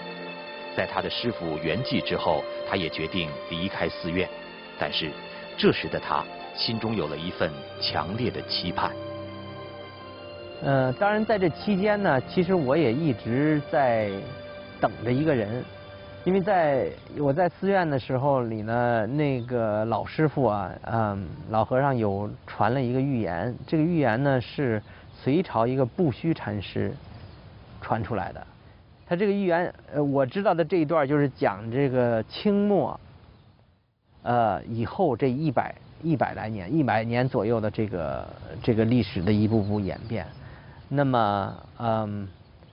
[0.75, 4.29] 在他的师傅圆寂之后，他也决定离开寺院。
[4.79, 5.11] 但是
[5.57, 6.25] 这时的他。
[6.57, 8.91] 心中有了一份强烈的期盼。
[10.63, 14.11] 呃，当然在这期间呢，其实我也一直在
[14.81, 15.63] 等着一个人。
[16.25, 16.89] 因为在
[17.19, 24.83] 我在寺院的时候里呢，那个老师傅啊，嗯，老和尚有传了一个预言，这个预言呢是
[25.23, 26.95] 隋朝一个不虚禅师
[27.83, 28.47] 传出来的。
[29.07, 32.99] 他这个预言，呃，我知道的这一段就是讲这个清末，
[34.23, 38.29] 呃，以后这一百一百来年、一百年左右的这个
[38.63, 40.27] 这个历史的一步步演变。
[40.89, 42.29] 那么，嗯，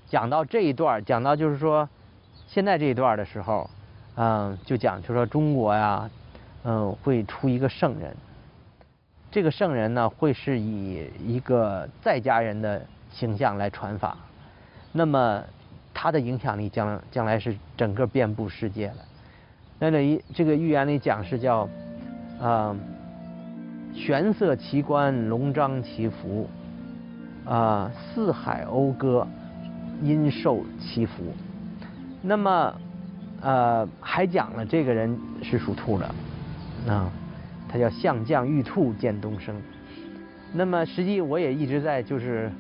[0.07, 1.89] 讲到这一段，讲到就是说。
[2.47, 3.69] 现在这一段的时候，
[4.15, 6.09] 嗯，就讲就说中国呀，
[6.65, 8.13] 嗯，会出一个圣人。
[9.31, 14.17] 这个圣人呢，会是以一个在家人的形象来传法。
[14.91, 15.41] 那么，
[15.93, 18.97] 他的影响力将将来是整个遍布世界的。
[19.79, 21.69] 那这一这个预言里讲是叫，
[22.41, 22.77] 嗯，
[23.93, 26.47] 玄色奇观，龙章祈福，
[27.45, 29.27] 啊，四海讴歌，
[30.01, 31.23] 因受其福。
[32.21, 32.73] 那么，
[33.41, 36.05] 呃，还讲了这个人是属兔的，
[36.87, 37.11] 啊，
[37.67, 39.55] 他叫相将玉兔见东升。
[40.53, 42.51] 那么实际我也一直在就是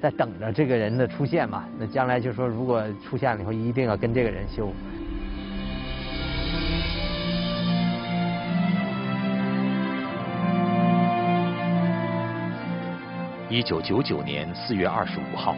[0.00, 1.64] 在等着这个人的出现嘛。
[1.78, 4.72] 那将来就说如果出现了以后，一定要跟这个人修。
[13.48, 15.54] 一九九九年四月二十五号。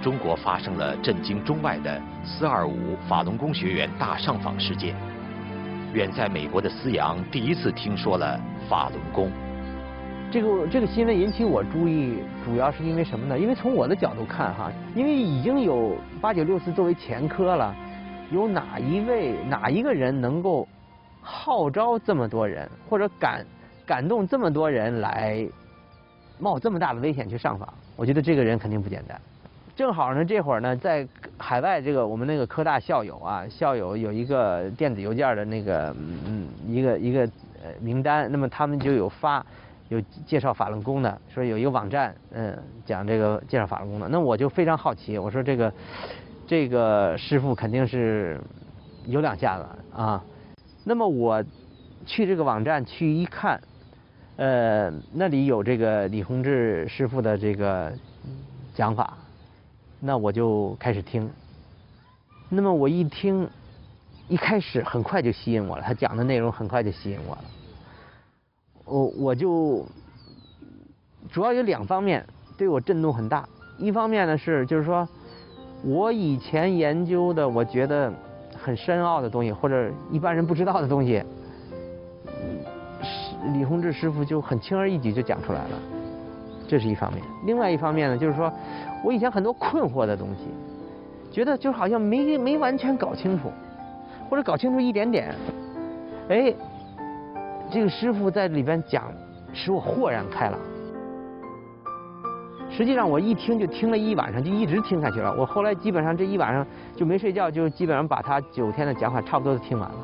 [0.00, 4.94] 中国发生了震惊中外的“四二五”法轮功学员大上访事件。
[5.92, 9.28] 远在美国的思阳第一次听说了法轮功。
[10.30, 13.36] 这个这个新闻引起我注意，主要是因为什么呢？
[13.36, 17.74] 因为从我的角度看哈，因为已经有八九六四作为前科了，
[18.30, 20.68] 有哪一位哪一个人能够
[21.20, 23.44] 号召这么多人，或者感
[23.84, 25.44] 感动这么多人来
[26.38, 27.68] 冒这么大的危险去上访？
[27.96, 29.20] 我觉得这个人肯定不简单。
[29.74, 35.94] 正好呢，这会儿呢，在海外这个我们那个科大校友啊，校友有一个电子邮件的那个
[36.26, 37.20] 嗯一个一个
[37.62, 39.44] 呃名单，那么他们就有发
[39.88, 45.72] 有介绍法轮功的，说有一个网站嗯讲这个介绍法轮功的，那我就非常好奇，我说这个
[46.46, 48.40] 这个师傅肯定是
[49.04, 50.24] 有两下子啊，
[50.84, 51.44] 那么我
[52.06, 53.60] 去这个网站去一看，
[54.36, 57.92] 呃那里有这个李洪志师傅的这个
[58.74, 59.16] 讲法。
[59.98, 61.28] 那我就开始听。
[62.50, 63.48] 那么我一听，
[64.28, 67.44] 一开始很快就吸引我了，他讲的内容很快就吸引我了。
[68.84, 69.84] 我我就
[71.32, 72.24] 主要有两方面
[72.58, 73.48] 对我震动很大。
[73.78, 75.08] 一方面呢是就是说，
[75.82, 78.12] 我以前研究的我觉得
[78.56, 81.22] 很深奥的东西，或者一般人不知道的东西，
[83.52, 85.78] 李洪志师傅就很轻而易举就讲出来了。
[86.68, 87.22] 这是一方面。
[87.44, 88.52] 另外一方面呢，就是说。
[89.04, 90.48] 我以前很多困惑的东西，
[91.30, 93.52] 觉得就好像没没完全搞清楚，
[94.28, 95.32] 或者搞清楚一点点，
[96.28, 96.52] 哎，
[97.70, 99.04] 这个师傅在里边讲，
[99.52, 100.58] 使我豁然开朗。
[102.68, 105.32] 实际上我一听就听了一晚上，就一直听下去了。
[105.38, 109.96] 我后来基本上这一晚上就没睡觉，就基本上把他九天的讲法差不多都听完了。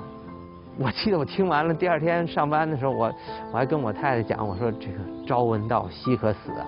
[0.79, 3.13] 我记得我听完了，第二天上班的时候，我
[3.53, 6.67] 我还跟我太太讲，我说这个朝闻道，夕可死啊。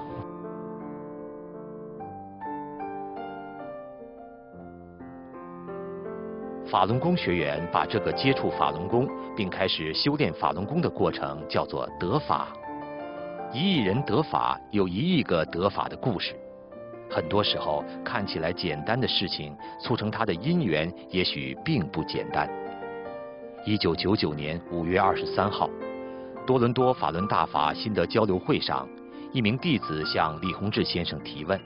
[6.67, 12.49] 法轮功学员把这个接触法轮功并开始修炼法轮功的过程叫做得法。
[13.53, 16.35] 一亿人得法，有一亿个得法的故事。
[17.09, 22.51] 很多时候看起来简单的事情，促成它的因缘也许并不简单。
[23.66, 25.70] 一九九九年五月二十三号，
[26.46, 28.87] 多伦多法轮大法心得交流会上，
[29.33, 31.59] 一名弟子向李洪志先生提问，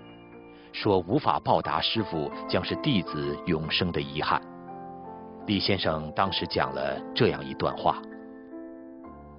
[0.73, 4.41] 说无法报答师傅，将是弟子永生的遗憾。
[5.47, 8.01] 李先生当时讲了这样一段话：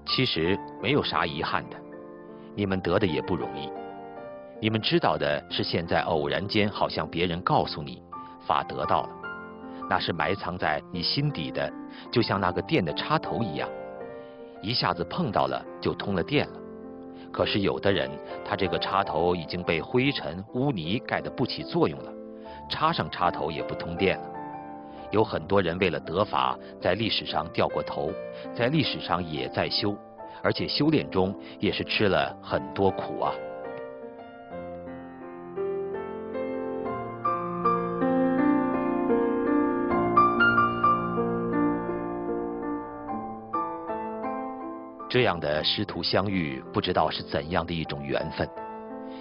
[0.06, 1.78] 其实没有啥遗憾的，
[2.56, 3.72] 你们得的也不容易。
[4.60, 8.04] 你们知道的是，现在偶然间好像别人告诉你
[8.46, 9.10] 法得到了，
[9.90, 11.72] 那是埋藏在你心底的，
[12.12, 13.70] 就像那个电的插头一样，
[14.62, 16.54] 一下子碰到了就通了电了。
[17.32, 18.10] 可是有的人，
[18.44, 22.12] 他这个插头已经被灰尘污泥盖得不起作用了，
[22.70, 24.30] 插上插头也不通电了。
[25.12, 28.12] 有很多人为了得法，在历史上掉过头，
[28.56, 29.96] 在历史上也在修，
[30.42, 33.34] 而且修炼中也是吃了很多苦啊。
[45.10, 48.48] 这样的师徒相遇，不知道是怎样的一种缘分。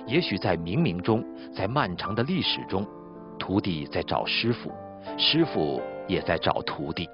[0.06, 2.86] 也许在冥冥中，在漫长的历史中，
[3.38, 4.70] 徒弟在找师傅。
[5.16, 7.08] 师傅也在找徒弟。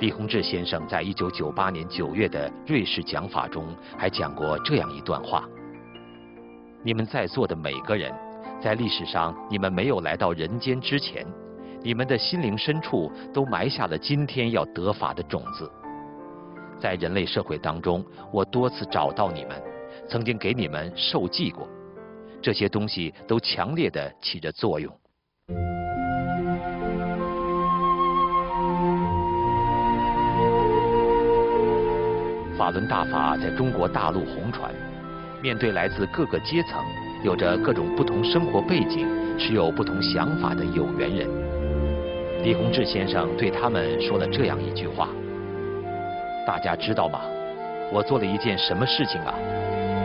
[0.00, 5.48] 李洪志先生在一九九八年九月的瑞士讲法中，还讲过这样一段话：
[6.82, 8.12] 你们在座的每个人，
[8.60, 11.26] 在历史上你们没有来到人间之前，
[11.82, 15.70] 你们的心灵深处都埋下了今天要得法的种子。
[16.84, 19.58] 在人类社会当中，我多次找到你们，
[20.06, 21.66] 曾经给你们受记过，
[22.42, 24.92] 这些东西都强烈的起着作用。
[32.58, 34.70] 法轮大法在中国大陆红传，
[35.42, 36.84] 面对来自各个阶层、
[37.24, 39.08] 有着各种不同生活背景、
[39.38, 41.26] 持有不同想法的有缘人，
[42.42, 45.08] 李洪志先生对他们说了这样一句话
[46.46, 47.20] ：“大家知道吗？
[47.92, 49.34] 我做了一件什么事情啊？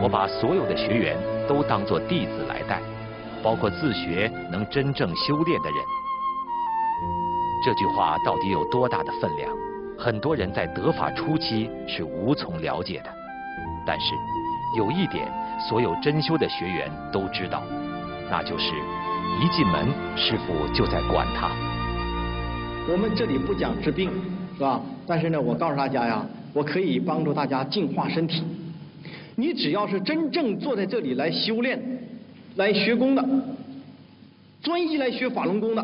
[0.02, 1.18] 我把所有的学员
[1.48, 2.82] 都当作弟子来带，
[3.42, 5.80] 包括自学能真正修炼的人。”
[7.66, 9.52] 这句话到底有多大的分量？
[9.98, 13.10] 很多人在得法初期是无从了解的，
[13.86, 14.14] 但是
[14.78, 15.30] 有一点，
[15.70, 17.62] 所有真修的学员都知道，
[18.30, 18.72] 那就是
[19.42, 21.50] 一进门，师傅就在管他。
[22.88, 24.10] 我们这里不讲治病，
[24.56, 24.80] 是吧？
[25.10, 28.44] 但是呢，我告诉大家呀，我可以帮助大家净化身体。
[29.36, 31.82] 你只要是真正坐在这里来修炼、
[32.58, 33.26] 来学功的，
[34.62, 35.84] 专一来学法轮功的，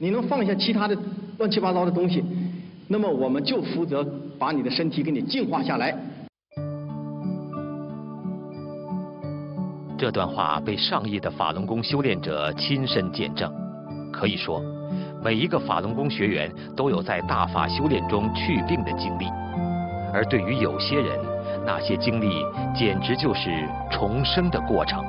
[0.00, 0.98] 你能放下其他的
[1.38, 2.24] 乱七八糟的东西。
[2.88, 4.04] 那么我们就负责
[4.36, 5.96] 把你的身体给你净化下来。
[9.96, 13.48] 这段话被上亿的法轮功修炼者亲身见证，
[14.12, 14.60] 可以说，
[15.22, 19.26] 每一个法轮功学员都有在大法修炼中去病的经历，
[20.14, 21.18] 而对于有些人，
[21.66, 22.42] 那些经历
[22.74, 25.04] 简直就是重生的过程。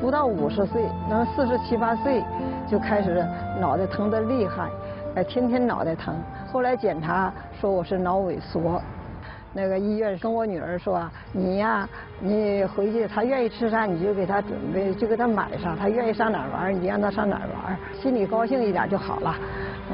[0.00, 2.24] 不到五十岁，能四十七八岁
[2.68, 3.24] 就开始
[3.60, 4.68] 脑袋疼得厉害。
[5.14, 6.12] 哎，天天脑袋疼，
[6.52, 8.82] 后来检查说我是脑萎缩。
[9.54, 11.86] 那个医院跟我女儿说：“你呀，
[12.20, 15.76] 你回去，她愿意吃啥你就给她准备，就给她买上。
[15.76, 19.34] 她愿意上哪儿玩，你就让她上哪儿玩，心里高兴一点就好了。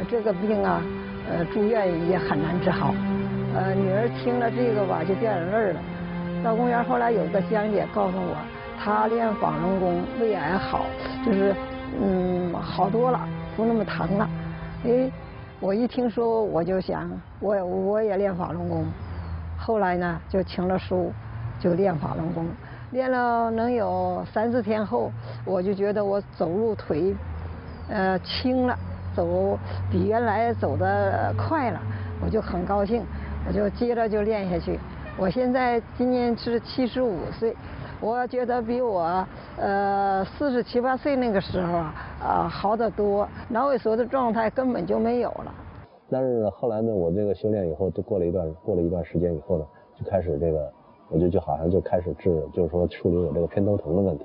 [0.09, 0.81] 这个病啊，
[1.29, 2.95] 呃，住院也很难治好。
[3.55, 5.81] 呃，女儿听了这个吧，就掉眼泪了。
[6.45, 8.37] 到公园后来有个香姐告诉我，
[8.79, 10.87] 她练法轮功胃癌好，
[11.27, 11.53] 就是
[12.01, 13.19] 嗯好多了，
[13.57, 14.29] 不那么疼了。”
[14.87, 15.11] 哎，
[15.59, 18.87] 我一听说我就想，我我也练法轮功。
[19.69, 21.13] 后来呢，就请了书，
[21.61, 22.47] 就练法轮功。
[22.93, 25.13] 练了能有三四天后，
[25.45, 27.15] 我就觉得我走路腿，
[27.91, 28.75] 呃，轻了，
[29.15, 29.59] 走
[29.91, 31.79] 比原来走的快了，
[32.25, 33.05] 我就很高兴，
[33.47, 34.81] 我就接着就练下去。
[35.19, 37.55] 我现在今年是七十五岁。
[38.01, 39.27] 我觉得比我
[39.59, 41.95] 呃四十七八岁那个时候啊
[42.27, 45.53] 啊好得多，脑萎缩的状态根本就没有了。
[46.11, 50.73] 但是后来呢，我这个修炼以后，就过了一段过了一段时间以后呢，就开始这个，
[51.11, 54.25] 我就就好像就开始治，就是说处理我这个偏头疼的问题。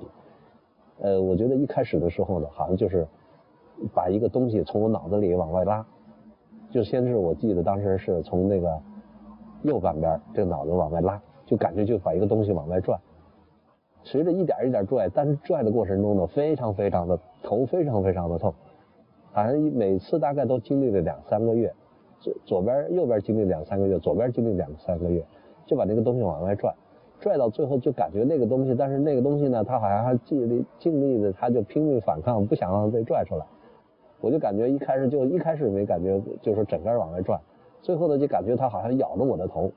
[1.00, 3.06] 呃，我觉得一开始的时候呢，好像就是
[3.92, 5.84] 把一个东西从我脑子里往外拉，
[6.70, 8.80] 就先是我记得当时是从那个
[9.62, 12.98] 右半边这个脑子往外拉，就感觉就把一个东西往外转。
[14.04, 18.54] 随着一点一点拽，但是拽的过程中呢，非常非常的头非常非常的痛，
[19.34, 21.74] 好像每次大概都经历了两三个月，
[22.20, 25.22] 左左边右边经历两三个月，左边经历两三个月，
[25.66, 26.72] 就把那个东西往外拽，
[27.18, 33.44] 拽到最后就感觉那个东西，但是那个东西呢，它好像还尽力尽力的，它就拼命反抗，不想让它被拽出来。
[34.20, 37.36] 我就感觉一开始就一开始没感觉，就是整个往外拽，
[37.82, 39.72] 最后呢就感觉它好像咬着我的头。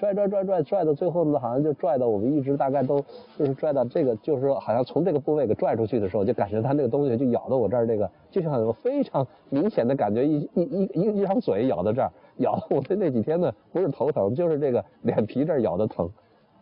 [0.00, 3.04] 拽拽拽拽拽到最后呢，好像就拽到我们一直大概都
[3.38, 16.08] 就是拽到这个，就是说好像从这个部位给拽出去的时候，就感觉它那个东西就咬到我这儿，这个就像有非常明显的感觉，一一一一一张嘴咬到这儿，咬我的那几天呢，不是头疼，就是这个脸皮这儿咬的疼。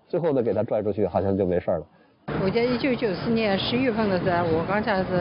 [0.09, 1.87] 最后呢，给它拽出去，好像就没事了。
[2.45, 5.15] 我在一九九四年十月份的时候，我刚才是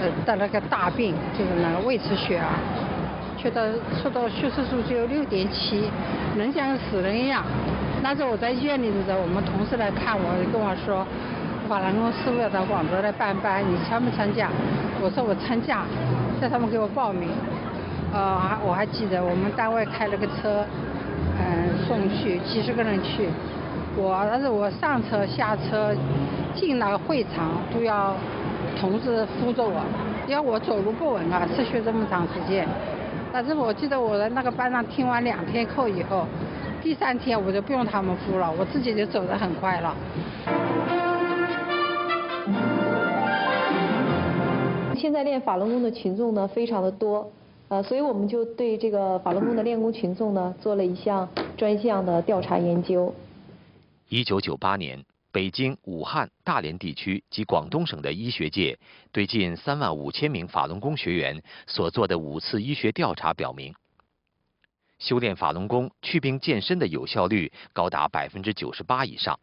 [0.00, 2.58] 呃得了个大病，就是那个胃出血啊。
[3.36, 5.90] 觉得测到血色素只有六点七，
[6.36, 7.44] 能像死人一样。
[8.02, 11.06] 那时候我在医院里的时候，我们同事来看我，跟我说，
[11.68, 14.48] 法轮功师傅要到广州来办班，你参不参加？
[15.02, 15.84] 我说我参加，
[16.40, 17.28] 叫他们给我报名。
[18.12, 20.64] 呃，我还记得我们单位开了个车，
[21.38, 23.28] 嗯，送去几十个人去。
[23.96, 25.94] 我但是我上车下车
[26.54, 28.14] 进那个会场都要
[28.78, 29.82] 同事扶着我，
[30.26, 32.66] 因为我走路不稳啊，持续这么长时间。
[33.38, 36.24] 但是我记得我在那个班上听完两天课以后，
[36.82, 39.94] 第三天我就不用他们扶了，我自己就走得很快了。
[44.96, 47.30] 现在练法轮功的群众呢非常的多，
[47.68, 51.28] 呃，所以我们就对这个法轮功的练功群众呢做了一项
[51.58, 53.14] 专项的调查研究。
[54.08, 54.98] 一九九八年，
[55.36, 58.78] 北京、武汉、大连地区及广东省的医学界
[59.12, 63.74] 对近三万五千名法轮功学员所做的五次医学调查表明，
[64.98, 69.38] 修炼法轮功祛病健身的有效率高达百分之九十八以上，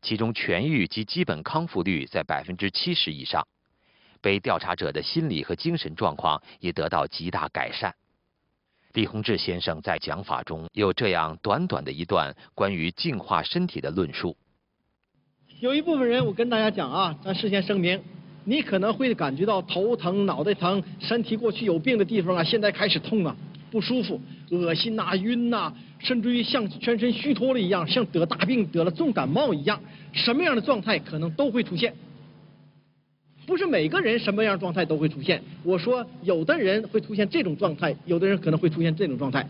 [0.00, 3.44] 其中痊愈及基本康复率在百分之七十以上。
[4.20, 7.92] 被调查者的心理和精神状况也得到极大改善。
[8.92, 14.36] 李洪志先生在讲法中有这样短短的一段关于净化身体的论述。
[15.60, 17.98] 有一部分人，我跟大家讲啊，咱事先声明，
[18.44, 23.34] 你可能会感觉到头疼、脑袋疼，身体过去有病的地方啊，现在开始痛啊，
[23.70, 29.80] 不舒服、恶心呐、晕呐，甚至于像全身虚脱了一样，像得大病、得了重感冒一样，
[30.12, 31.94] 什么样的状态可能都会出现。
[33.46, 35.40] 不是每个人什么样状态都会出现。
[35.62, 39.48] 我说，有的人会出现这种状态，有的人可能会出现这种状态，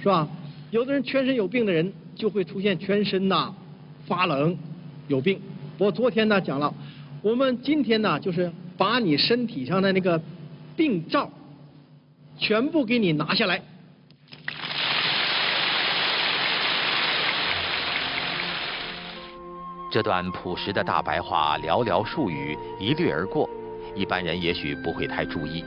[0.00, 0.26] 是吧？
[0.70, 3.54] 有的人全身有病的人就会出现全身呐
[4.06, 4.56] 发冷，
[5.08, 5.40] 有病。
[5.76, 6.72] 我昨天呢讲了，
[7.22, 10.20] 我们今天呢就是把你身体上的那个
[10.76, 11.28] 病灶
[12.38, 13.60] 全部给你拿下来。
[19.90, 23.48] 这段朴实的大白话，寥寥数语，一掠而过，
[23.96, 25.64] 一般人也许不会太注意。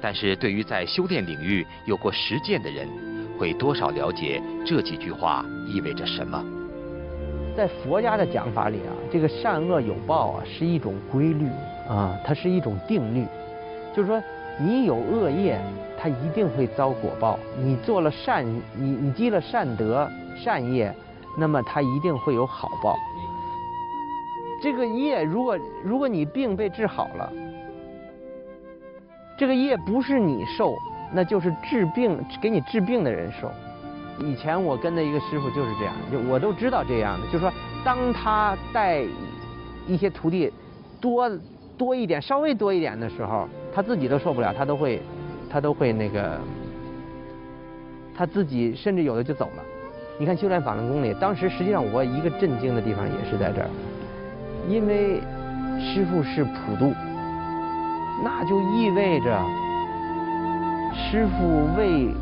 [0.00, 2.88] 但是对于在修炼领域有过实践的人，
[3.36, 6.59] 会多少了解这几句话意味着什么。
[7.60, 11.46] 在佛家的讲法里啊，这个善恶有报啊，是一种规律
[11.86, 13.26] 啊，它是一种定律。
[13.94, 14.18] 就是说，
[14.58, 15.60] 你有恶业，
[15.98, 20.08] 它一定会遭果报；你做了善，你你积了善德、
[20.42, 20.90] 善业，
[21.36, 22.96] 那么它一定会有好报。
[24.62, 27.30] 这个业，如果如果你病被治好了，
[29.36, 30.74] 这个业不是你受，
[31.12, 33.50] 那就是治病给你治病的人受。
[34.20, 37.52] 以前我跟的一个师傅就是这样，就我都知道这样的，就是说，
[37.84, 39.02] 当他带
[39.86, 40.52] 一些徒弟
[41.00, 41.30] 多
[41.78, 45.02] 多一点，稍微多一点的时候，他自己都受不了，他都会
[45.50, 46.38] 他都会那个，
[48.14, 49.62] 他自己甚至有的就走了。
[50.18, 53.68] 你看修炼法轮功里，当时实际上我一个震惊的地方也是在这儿。
[54.68, 55.18] 因为
[55.80, 56.92] 师傅是普渡，
[58.22, 59.42] 那就意味着
[60.94, 62.14] 师傅为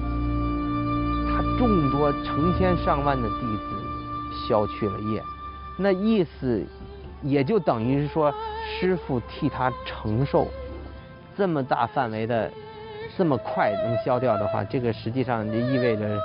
[1.59, 5.21] 众多成千上万的弟子消去了业，
[5.77, 6.65] 那意思
[7.21, 8.33] 也就等于是说，
[8.65, 10.47] 师傅替他承受
[11.37, 12.49] 这么大范围的、
[13.17, 16.17] 这么快能消掉的话，这个实际上就意味着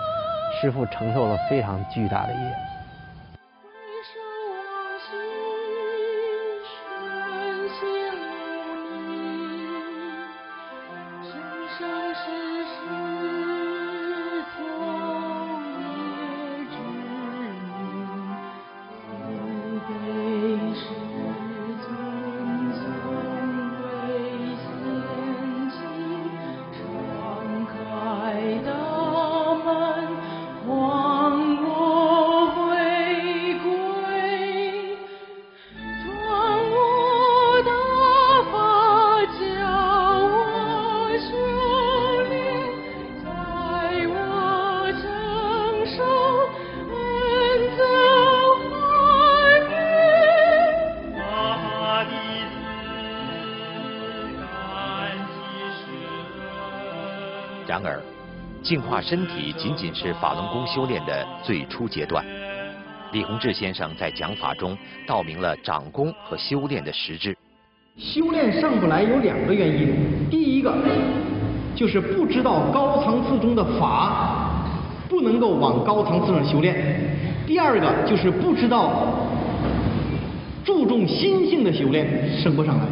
[0.62, 2.56] 师傅承受了非常巨大的业。
[58.64, 62.26] 净化身体仅仅是法轮功修炼的最初阶段。
[63.12, 67.38] 李洪志先生在讲法中道明了长功和修炼的实质。
[67.98, 69.94] 修炼上不来有两个原因，
[70.32, 70.74] 第一个
[71.76, 74.66] 就是不知道高层次中的法，
[75.10, 76.74] 不能够往高层次上修炼；
[77.46, 79.14] 第二个就是不知道
[80.64, 82.86] 注重心性的修炼，升不上来。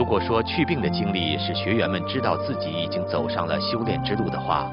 [0.00, 4.66] 如果说去病的经历使学员们知道自己已经走上了修炼之路的话，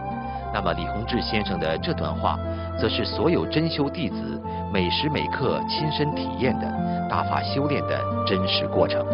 [0.53, 2.39] 那么李洪志先生的这段话，
[2.80, 9.05] 则是所有真修弟子每时每刻亲身体验的打法修炼的真实过程。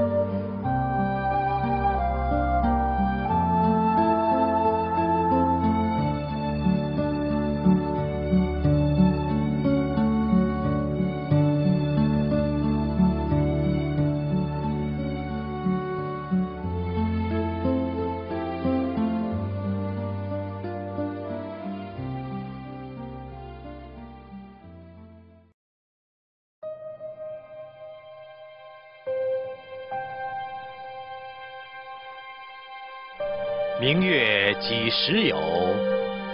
[33.81, 35.35] 明月几时有？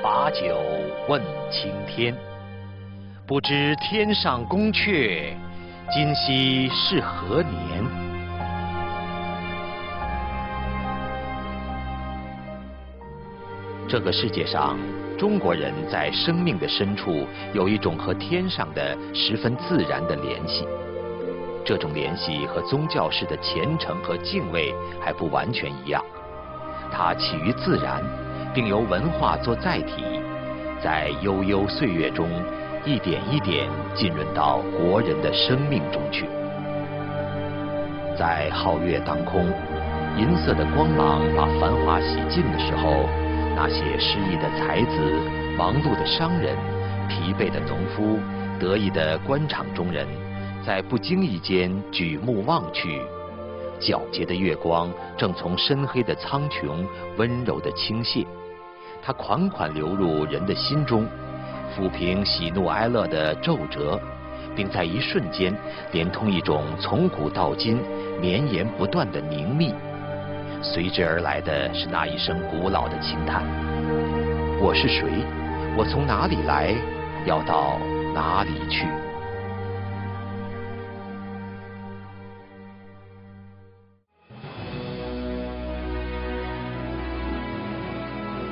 [0.03, 0.61] 把酒
[1.07, 2.13] 问青天。
[3.25, 5.33] 不知天上宫阙，
[5.89, 7.85] 今夕是何年？
[13.87, 14.77] 这个世界上，
[15.17, 20.67] 中国人在生命的深处有一种和天上的十分自然的联系。
[21.65, 26.03] 这种联系和宗教式的虔诚和敬畏还不完全一样。
[26.91, 28.03] 它起于自然，
[28.53, 30.03] 并由文化做载体，
[30.81, 32.27] 在悠悠岁月中
[32.85, 36.25] 一点一点浸润到国人的生命中去。
[38.17, 39.45] 在皓月当空，
[40.17, 43.07] 银色的光芒把繁华洗尽的时候，
[43.55, 44.99] 那些失意的才子、
[45.57, 46.55] 忙碌的商人、
[47.07, 48.19] 疲惫的农夫、
[48.59, 50.05] 得意的官场中人，
[50.65, 53.01] 在不经意间举目望去。
[53.79, 56.85] 皎洁的月光正从深黑的苍穹
[57.17, 58.25] 温柔地倾泻，
[59.01, 61.07] 它款款流入人的心中，
[61.75, 63.99] 抚平喜怒哀乐的皱褶，
[64.55, 65.55] 并在一瞬间
[65.91, 67.81] 连通一种从古到今
[68.19, 69.73] 绵延不断的凝密。
[70.61, 73.45] 随之而来的是那一声古老的轻叹
[74.59, 75.03] ：“我是谁？
[75.77, 76.75] 我从哪里来？
[77.25, 77.79] 要到
[78.13, 78.85] 哪里去？”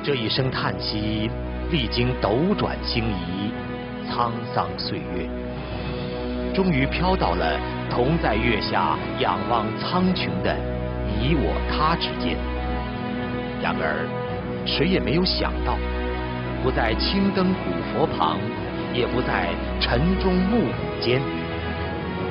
[0.08, 1.30] 这一声叹息，
[1.70, 3.52] 历经斗转星移，
[4.08, 5.28] 沧桑岁月，
[6.54, 10.56] 终于飘到了同在月下仰望苍穹的
[11.04, 12.38] 你我他之间。
[13.62, 14.08] 然而，
[14.64, 15.76] 谁也没有想到，
[16.62, 18.38] 不在青灯古佛旁，
[18.94, 21.20] 也不在晨钟暮鼓间，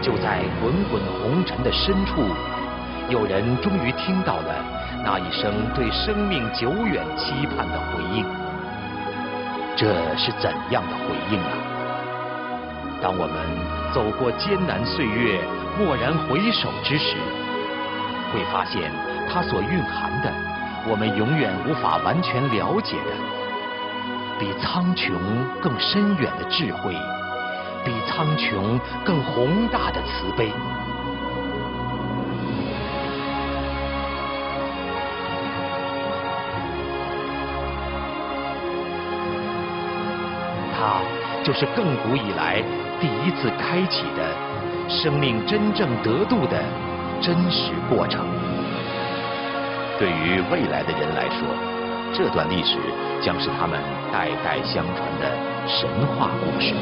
[0.02, 2.24] 就在滚滚红尘的深处，
[3.08, 4.66] 有人终于听到了。
[5.04, 8.26] 那一声对生命久远期盼的回应，
[9.76, 11.54] 这是怎样的回应啊？
[13.02, 13.36] 当我们
[13.94, 15.40] 走过艰难岁月，
[15.80, 17.16] 蓦然回首之时，
[18.34, 18.92] 会发现
[19.30, 20.34] 它所蕴含的，
[20.90, 23.12] 我们永远无法完全了解的，
[24.40, 25.14] 比苍穹
[25.62, 26.94] 更深远的智慧，
[27.86, 30.52] 比苍穹更宏大的慈悲。
[41.48, 42.62] 就是亘古以来
[43.00, 46.62] 第一次开启的生命真正得度的
[47.22, 48.26] 真实过程。
[49.98, 51.48] 对于未来的人来说，
[52.14, 52.76] 这段历史
[53.22, 53.80] 将是他们
[54.12, 55.32] 代代相传的
[55.66, 55.88] 神
[56.18, 56.74] 话故事。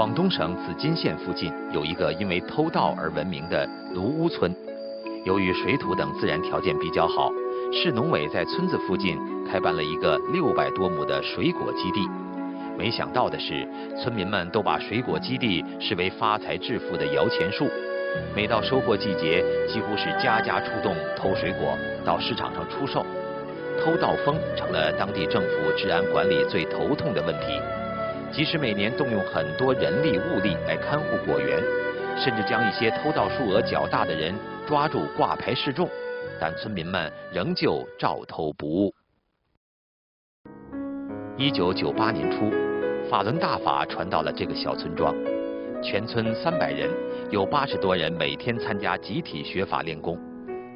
[0.00, 4.50] 广东省紫金县附近有一个因为偷盗而闻名的卢屋村。
[5.26, 7.30] 由于水土等自然条件比较好，
[7.70, 12.08] 市农委在村子附近开办了一个六百多亩的水果基地。
[12.78, 13.68] 没想到的是，
[14.02, 17.68] 村民们都把水果基地视为发财致富的摇钱树。
[18.34, 21.76] 每到收获季节，几乎是家家出动偷水果
[22.06, 23.04] 到市场上出售。
[23.78, 27.79] 偷盗风成了当地政府治安管理最头痛的问题。
[28.32, 31.60] 即使每年动用很多人力物力来看护果园，
[32.16, 34.34] 甚至将一些偷盗数额较大的人
[34.66, 35.88] 抓住挂牌示众，
[36.40, 38.94] 但村民们仍旧照偷不误。
[41.36, 42.50] 一九九八年初，
[43.10, 45.14] 法轮大法传到了这个小村庄，
[45.82, 46.88] 全村三百人，
[47.30, 50.18] 有八十多人每天参加集体学法练功，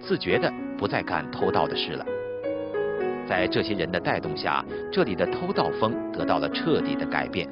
[0.01, 2.05] 自觉的不再干偷盗的事了。
[3.27, 7.49] 在这些人的带动下，这里的偷盗风得到了彻底的改变。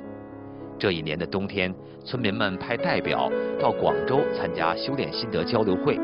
[0.78, 1.72] 这一年的冬天，
[2.04, 5.98] 村民们派代表到广州参加修炼心得交流会，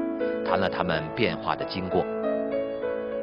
[0.44, 2.04] 谈了他们变化的经过。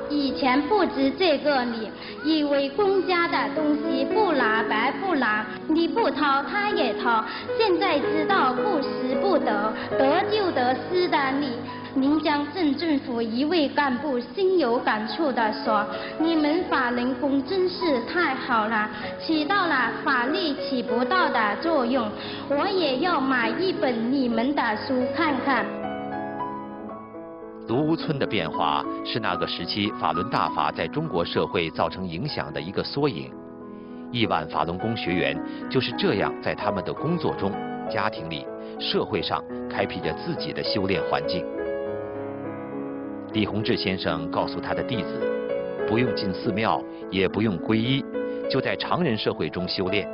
[0.08, 1.90] 以前不知这个理，
[2.24, 7.26] 以为公家的东西不拿白不拿，你不掏他也掏。
[7.58, 11.54] 现在知道不时不得，得就得失的你。
[11.98, 15.88] 宁江镇政府一位干部心有感触地说
[16.20, 22.06] ：“你们法轮功真是太好了，起到了法律起不到的作用。
[22.50, 25.66] 我也要买一本你们的书看看。”
[27.70, 33.32] 卢屋村的变化是那个时期法轮大法在中国社会造成影响的一个缩影。
[34.12, 37.54] 亿万法轮功学员就是这样在他们的工作中、
[37.90, 38.46] 家庭里、
[38.82, 41.46] 社会上开辟着自己的修炼环境。
[43.34, 45.20] 李洪志先生告诉他的弟子，
[45.88, 48.04] 不用进寺庙，也不用皈依，
[48.50, 50.08] 就在常人社会中修炼，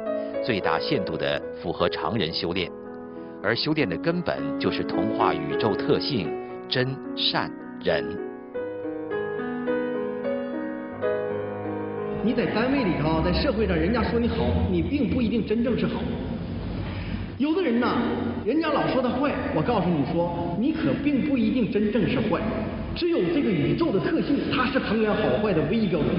[0.44, 2.72] 最大限度地符合常人修炼。
[3.44, 6.32] 而修炼的根本就是同化宇宙特性
[6.70, 7.52] 真善
[7.84, 8.04] 忍。
[12.24, 16.02] 你在单位里头，在社会上，人家说你好，你并不一定真正是好。
[17.40, 17.88] 有的人呢，
[18.46, 22.40] 人家老说他坏，我告诉你说，你可并不一定真正是坏。
[22.96, 26.10] 只有这个宇宙的特性，它是衡量好坏的唯一标准。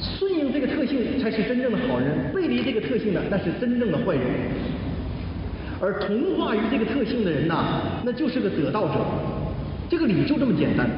[0.00, 4.22] 顺应这个特性才是真正的好人，背离这个特性的那是真正的坏人。
[5.80, 8.94] 而同化于这个特性的人呐，那就是个得道者。
[9.88, 10.88] 这个理就这么简单。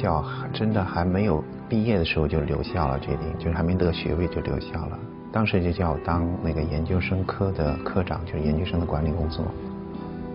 [0.00, 4.98] 校，真的还没有毕业的时候就留校了，决定就是还没得学位就留校了。
[5.32, 9.44] 当时就叫我当那个研究生科的科长，就是研究生的管理工作。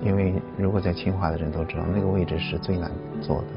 [0.02, 2.90] 因为如果在清华的人都知道，那个位置是最难
[3.22, 3.48] 做的，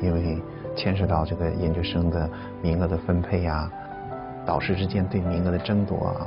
[0.00, 0.40] 因为
[0.76, 2.30] 牵涉到这个研究生的
[2.62, 3.70] 名额的分配啊，
[4.46, 6.26] 导师之间对名额的争夺啊，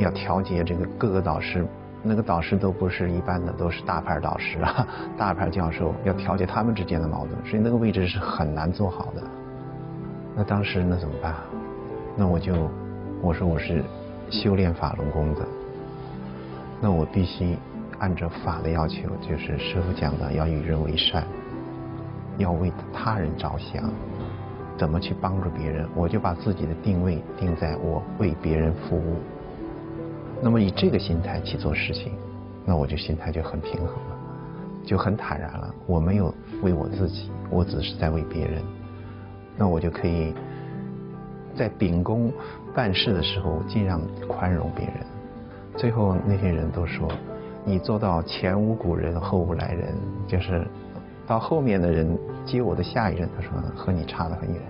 [0.00, 1.66] 要调节这个各个导师。
[2.02, 4.86] 那个导师都不是一般的，都是大牌导师啊，
[5.18, 9.22] 大牌教授要调节他们之间的矛盾，所以那个位置是很难做好的。
[10.36, 11.34] 那当时那怎么办？
[12.16, 12.70] 那我就
[13.20, 13.84] 我说我是
[14.30, 15.46] 修炼法轮功的，
[16.80, 17.56] 那我必须
[17.98, 21.24] 按照法的要求，就是师傅讲的要与人为善，
[22.38, 23.90] 要为他人着想，
[24.76, 25.88] 怎么去帮助别人？
[25.96, 29.16] 我就把自己的定位定在我为别人服务。
[30.40, 32.12] 那么以这个心态去做事情，
[32.64, 34.18] 那我就心态就很平衡了，
[34.84, 35.74] 就很坦然了。
[35.86, 36.32] 我没有
[36.62, 38.62] 为我自己，我只是在为别人。
[39.56, 40.32] 那我就可以
[41.56, 42.32] 在秉公
[42.74, 44.94] 办事的时候尽量宽容别人。
[45.76, 47.08] 最后那些人都说，
[47.64, 49.92] 你做到前无古人后无来人，
[50.26, 50.64] 就是
[51.26, 52.16] 到后面的人
[52.46, 54.62] 接我的下一任，他说和你差得很远。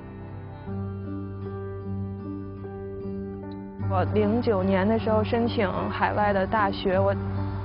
[3.90, 7.14] 我零九年的时候申请海外的大学，我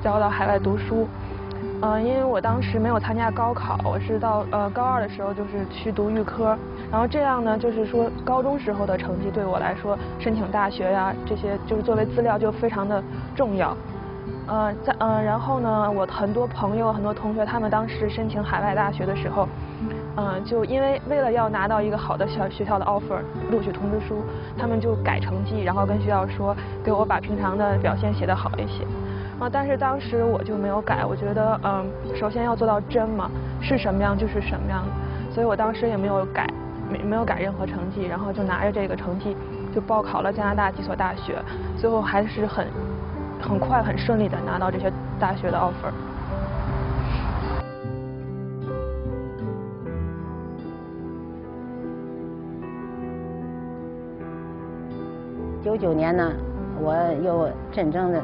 [0.03, 1.05] 要到海外读书。
[1.81, 6.57] 嗯，因为我当时没有参加高考，我是到呃高二的时候就是去读预科。
[6.89, 13.03] 然后这样呢，就是说高中时候的成绩对我来说，申请大学呀这些就是作为资料就非常的
[13.35, 13.75] 重要。
[14.47, 19.45] 嗯，在嗯，然后呢，我很多朋友、很多同学，他们当时申请海外大学的时候。
[20.15, 24.23] 嗯，就因为为了要拿到一个好的小学校的 offer 录取通知书，
[24.57, 28.85] 他们就改成绩，然后跟学校说给我把平常的表现写得好一些。
[29.39, 31.83] 啊，但是当时我就没有改，我觉得嗯，
[32.15, 34.85] 首先要做到真嘛，是什么样就是什么样，
[35.31, 36.47] 所以我当时也没有改，
[36.87, 39.35] 没没有改任何成绩，然后就拿着这个成绩
[39.73, 41.41] 就报考了加拿大几所大学，
[41.75, 42.67] 最后还是很
[43.41, 45.91] 很快很顺利的拿到这些大学的 offer。
[55.73, 56.31] 九九年呢，
[56.79, 56.93] 我
[57.25, 58.21] 又真正的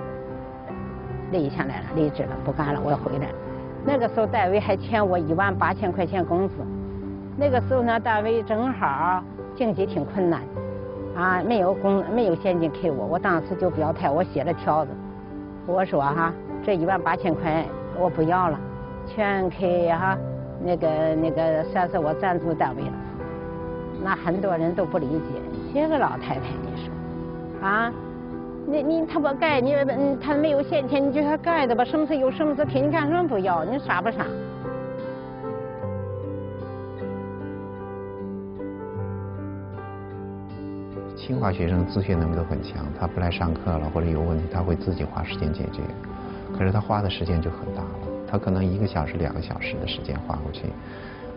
[1.32, 3.28] 立下来了，离职了，不干了，我要回来。
[3.84, 6.54] 那个时候单位还欠我一万八千块钱工资，
[7.36, 9.24] 那个时候呢，单位正好
[9.56, 10.42] 经济挺困难，
[11.16, 14.92] 啊，没有工没有现金给我，我当时就表态，我写了条子，
[15.66, 16.32] 我说哈，
[16.64, 17.66] 这一万八千块
[17.98, 18.60] 我不要了，
[19.08, 20.16] 全给哈
[20.64, 22.94] 那个那个算是我赞助单位了。
[24.04, 25.42] 那很多人都不理解，
[25.74, 26.94] 这个老太太你说，
[27.62, 27.92] 啊，
[28.66, 29.76] 你你他不盖，你
[30.22, 34.26] 他没有现钱，你就他盖的吧，什么事有什么事给你干什么不要，你傻不傻？
[41.18, 45.82] 清华学生自学能力都很强，他不来上课了或者有问题，他会自己花时间解决。
[46.58, 50.64] 可是他花的时间就很大了，他可能一个小时、两个小时的时间花过去，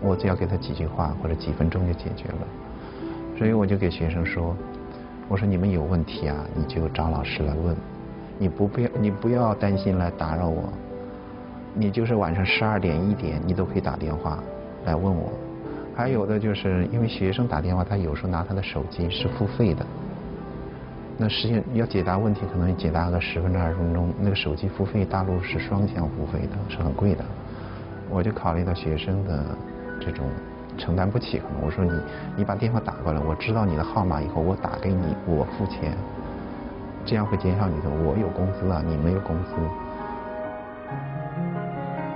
[0.00, 2.46] 我只要给他几句话或者几分钟就解决了。
[3.36, 4.56] 所以我就给学生说
[5.32, 7.74] ：“我说你们有问题啊，你就找老师来问，
[8.38, 10.64] 你不必你不要担心来打扰我，
[11.72, 14.38] 你就是晚上十二点一点你都可以打电话
[14.84, 15.32] 来问我。”
[15.96, 19.86] 还有的就是因为学生打电话，他有时候拿他的手机是付费的，
[21.16, 27.24] 那实际要解答问题，可能解答个十分钟二十分钟，那个手机付费，大陆是双向付费的，是很贵的。
[28.10, 29.42] 我就考虑到学生的
[29.98, 30.26] 这种
[30.78, 31.92] 承担不起，我说你
[32.36, 35.96] 你把电话打过来，我知道你的号码以后，我打给你，我付钱，
[37.04, 39.54] 这样会减少你的我有工资啊，你没有工资。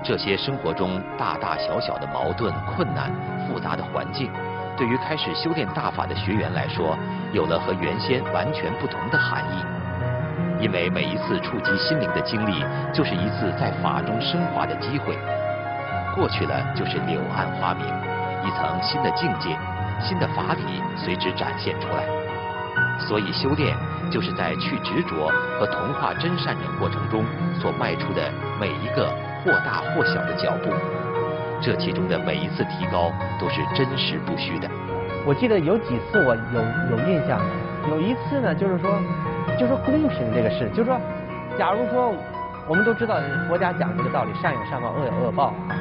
[0.02, 3.10] 这些生活中大大小小的矛盾、困难、
[3.46, 4.30] 复杂的环境，
[4.76, 6.96] 对于开始修炼大法的学员来说，
[7.32, 9.64] 有了和原先完全不同的含义。
[10.58, 15.18] 因为每一次触及心灵的经历，就是一次在法中升华的机会。
[16.14, 17.84] 过去了就是柳暗花明，
[18.46, 19.58] 一层新的境界、
[20.00, 22.04] 新的法理随之展现出来。
[22.98, 23.76] 所以修炼，
[24.10, 27.24] 就是在去执着和同化真善的过程中
[27.60, 28.22] 所迈出的
[28.60, 29.10] 每一个。
[29.44, 30.72] 或大或小的脚步，
[31.62, 34.68] 这其中的每一次提高都是真实不虚的。
[35.24, 37.38] 我记得有几次我有有印象，
[37.88, 38.90] 有一次呢，就是说，
[39.56, 40.98] 就是公平这个事，就是说，
[41.56, 42.12] 假如说
[42.66, 45.78] 我们都知道佛家讲这个道理，善有善报，恶有恶报啊。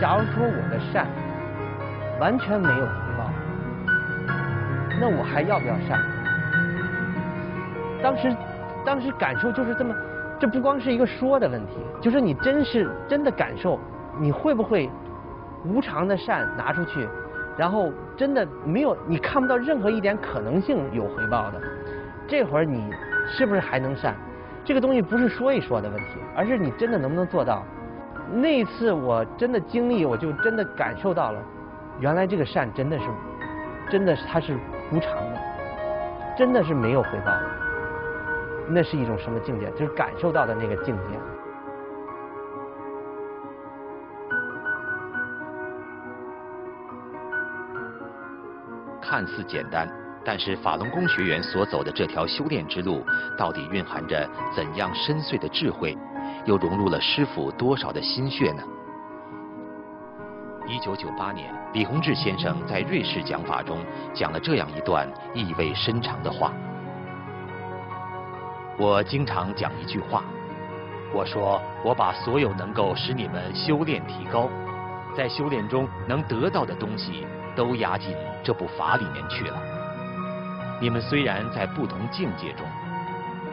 [0.00, 1.08] 假如说我的善
[2.20, 3.30] 完全没有回报，
[5.00, 5.98] 那我还要不要善？
[8.02, 8.36] 当时
[8.84, 9.94] 当时感受就是这么。
[10.38, 13.78] 这不光是一个说的问题，就是你真是真的感受，
[14.18, 14.88] 你会不会
[15.66, 17.06] 无偿的善拿出去，
[17.58, 21.60] 然后真的没有你看不到任何一点可能性有回报的，
[22.26, 22.90] 这会儿你
[23.26, 24.14] 是不是还能善？
[24.64, 27.62] 这个东西不是说一说的问题，而是你真的能不能做到？
[28.32, 31.42] 那一次我真的经历，我就真的感受到了，
[31.98, 33.04] 原来这个善真的是，
[33.90, 34.56] 真的是它是
[34.92, 35.40] 无常的，
[36.38, 37.50] 真的是没有回报的。
[38.68, 39.68] 那是一种什么境界？
[39.72, 41.18] 就是感受到的那个境界。
[49.02, 49.88] 看似简单，
[50.24, 53.04] 但是法轮功学员所走的这条修炼之路，
[53.36, 55.98] 到底蕴含着怎样深邃的智慧，
[56.44, 58.62] 又融入了师傅多少的心血呢？
[60.70, 63.78] 一九九八年，李洪志先生在瑞士讲法中
[64.14, 66.52] 讲了这样一段意味深长的话。
[68.78, 70.22] 我经常讲一句话，
[71.12, 74.48] 我说我把所有能够使你们修炼提高，
[75.12, 78.14] 在修炼中能得到的东西，都压进
[78.44, 79.56] 这部法里面去了。
[80.80, 82.64] 你们虽然在不同境界中，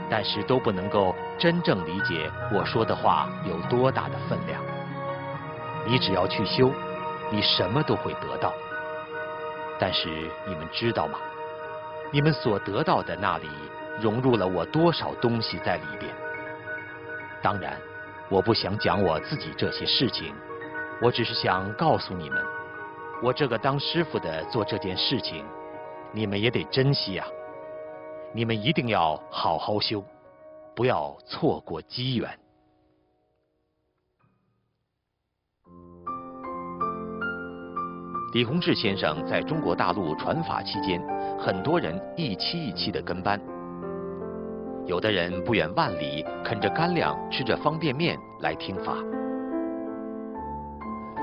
[0.07, 4.61] 但是都不能够真正理解我说的话有多大的分量。
[5.88, 6.72] 你只要去修，
[7.32, 8.53] 你什么都会得到。
[9.80, 10.09] 但是
[10.45, 11.19] 你们知道吗？
[12.11, 13.47] 你们所得到的那里。
[13.99, 16.13] 融入了我多少东西在里边？
[17.41, 17.75] 当然，
[18.30, 20.36] 我不想讲我自己这些事情，
[21.01, 22.39] 我只是想告诉你们，
[23.23, 25.43] 我这个当师傅的做这件事情，
[26.11, 27.25] 你们也得珍惜呀！
[28.34, 30.03] 你们一定要好好修，
[30.75, 32.30] 不要错过机缘。
[38.34, 41.01] 李洪志先生在中国大陆传法期间，
[41.39, 43.39] 很多人一期一期的跟班。
[44.86, 48.93] 有的人不远万里，啃着干粮，吃着方便面来听法。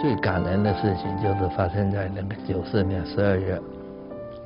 [0.01, 3.61] 最感人的事情就是发生在那个九四年十二月，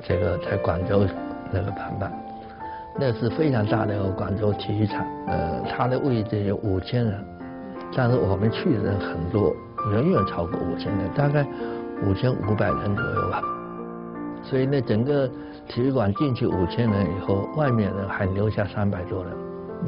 [0.05, 1.07] 这个在广州
[1.51, 2.11] 那个盘办，
[2.99, 7.25] 那是非常大的一个广州体育场，呃，它的位置有五千人，
[7.95, 9.55] 但是我们去的人很多，
[9.93, 11.45] 远远超过五千人，大概
[12.05, 13.41] 五千五百人左右吧。
[14.41, 15.27] 所以呢，整个
[15.67, 19.33] 体育馆进去五千人以后，外面呢还留下三百多人，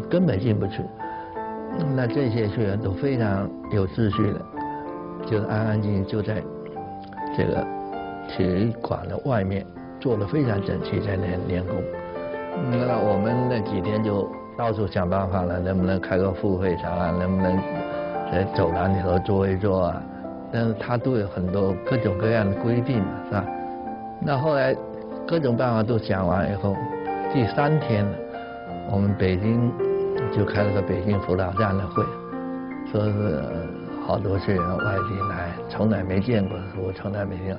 [0.10, 0.84] 根本进不去。
[1.96, 4.42] 那这些学员都非常有秩序的，
[5.26, 6.44] 就安安静静就在
[7.36, 7.66] 这个
[8.28, 9.66] 体育馆的外面
[10.00, 11.76] 做的非常整齐，在练练功。
[12.70, 17.12] 那我们那几天就到处想办法了，能不能开个副会场啊？
[17.18, 17.58] 能不能
[18.30, 20.04] 在走廊里头坐一坐啊？
[20.52, 23.46] 但是他都有很多各种各样的规定嘛，是吧？
[24.20, 24.76] 那后来
[25.28, 26.76] 各种办法都想完以后，
[27.34, 28.06] 第三天，
[28.92, 29.72] 我们北京
[30.32, 32.04] 就开了个北京辅导站的会，
[32.92, 33.44] 说是
[34.06, 37.58] 好多学员外地来，从来没见过，我从来没见。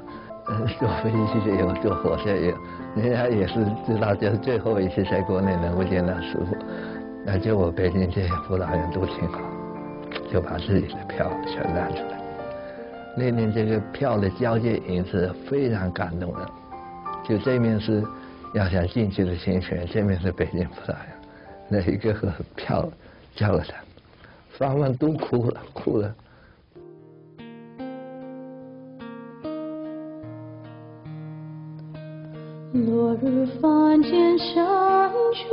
[0.51, 2.57] 嗯，坐飞机也有，坐火车也有，
[2.97, 6.57] 人家也是知道，就是最后一次在国内能够见到师傅，
[7.25, 9.39] 那就我北京这些辅导员都挺好，
[10.31, 12.22] 就把自己的票全拿出来。
[13.15, 16.51] 那天这个票的交接也是非常感动的，
[17.29, 18.03] 就这面是
[18.55, 21.07] 要想进去的新学，这面是北京辅导员，
[21.69, 22.91] 那一个和票
[23.37, 23.75] 交了他，
[24.57, 26.15] 双方都哭了，哭了。
[32.73, 34.67] 落日凡间山
[35.35, 35.47] 处，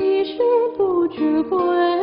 [0.00, 0.38] 你是
[0.74, 1.93] 不知归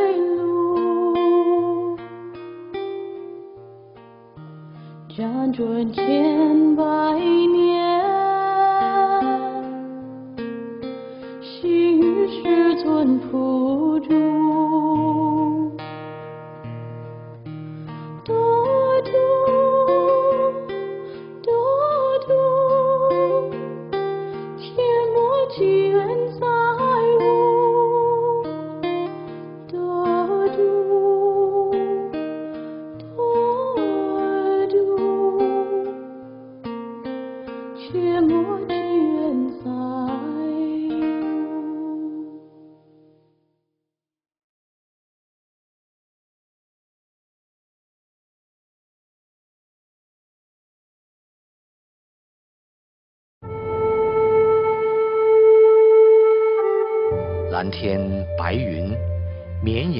[5.21, 8.01] 辗转千百年，
[11.39, 13.70] 细雨师尊铺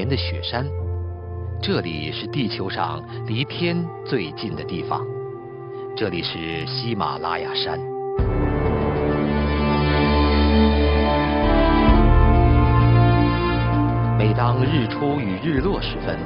[0.07, 0.65] 的雪山，
[1.61, 5.05] 这里是地球上离天最近的地方，
[5.95, 7.79] 这里是喜马拉雅山。
[14.17, 16.17] 每当日出与日落时分，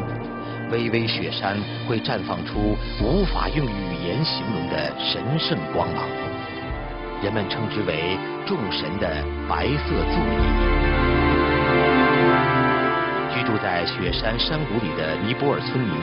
[0.71, 1.57] 巍巍雪山
[1.87, 6.07] 会绽放出无法用语言形容的神圣光芒，
[7.23, 10.74] 人们称之为众神的白色座椅。
[13.45, 15.93] 住在雪山山谷里的尼泊尔村民，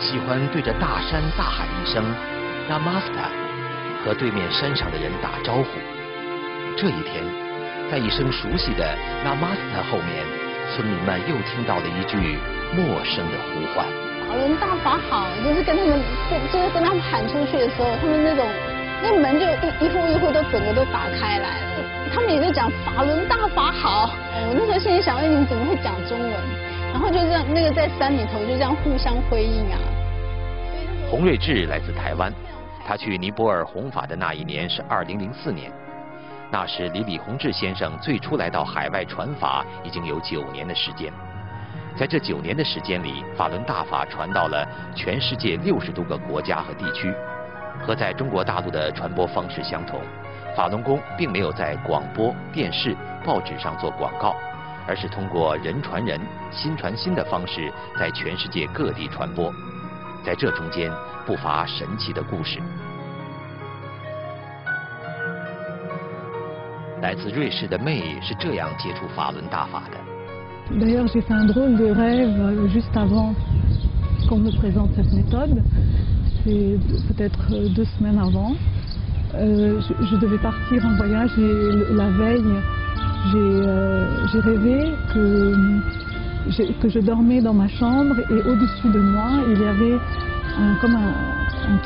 [0.00, 2.02] 喜欢对着大山大喊一声
[2.68, 3.20] “Namaste”，
[4.02, 5.68] 和对面山上的人打招呼。
[6.78, 7.22] 这一天，
[7.90, 10.24] 在一声熟悉的 “Namaste” 后面，
[10.72, 12.16] 村民们又听到了一句
[12.72, 13.84] 陌生的呼唤。
[14.26, 16.00] 法轮大法好，就是跟他们，
[16.30, 18.46] 就就是跟他们喊出去的时候，他们那种
[19.02, 24.08] 那门就一一户一户都整个都打开来了，他们也就讲法轮大法好。
[24.48, 26.32] 我那时候心里想，哎，你们怎么会讲中文？
[26.92, 29.78] 然后就这样，那个在山里头就这样互相辉映啊。
[31.10, 32.32] 洪瑞智来自台湾，
[32.86, 35.72] 他去尼泊尔弘法的那一年是二零零四年，
[36.50, 41.12] 那时离李洪志先生最初来到海外传法已经有九年的时间。
[41.96, 47.12] 在这九年的时间里，法轮大法传到了全世界六十多个国家和地区。
[47.82, 50.00] 和在中国大陆的传播方式相同，
[50.54, 54.36] 法轮功并没有在广播电视、报纸上做广告，
[54.86, 56.20] 而是通过人传人、
[56.50, 59.52] 心传心的方式，在全世界各地传播。
[60.24, 60.90] 在这中间，
[61.26, 62.60] 不乏神奇的故事。
[67.00, 69.98] 来自瑞士的妹是这样接触法轮大法的。
[70.78, 73.34] D'ailleurs, j'ai fait un drôle de rêve juste avant
[74.28, 75.62] qu'on me présente cette méthode.
[76.44, 76.78] C'est
[77.08, 78.54] peut-être deux semaines avant.
[79.34, 82.44] Euh, je, je devais partir en voyage et la veille,
[83.26, 85.54] j'ai euh, j'ai rêvé que,
[86.88, 89.98] je dormais dans ma chambre et au-dessus de moi, il y avait
[90.58, 91.12] un- comme un,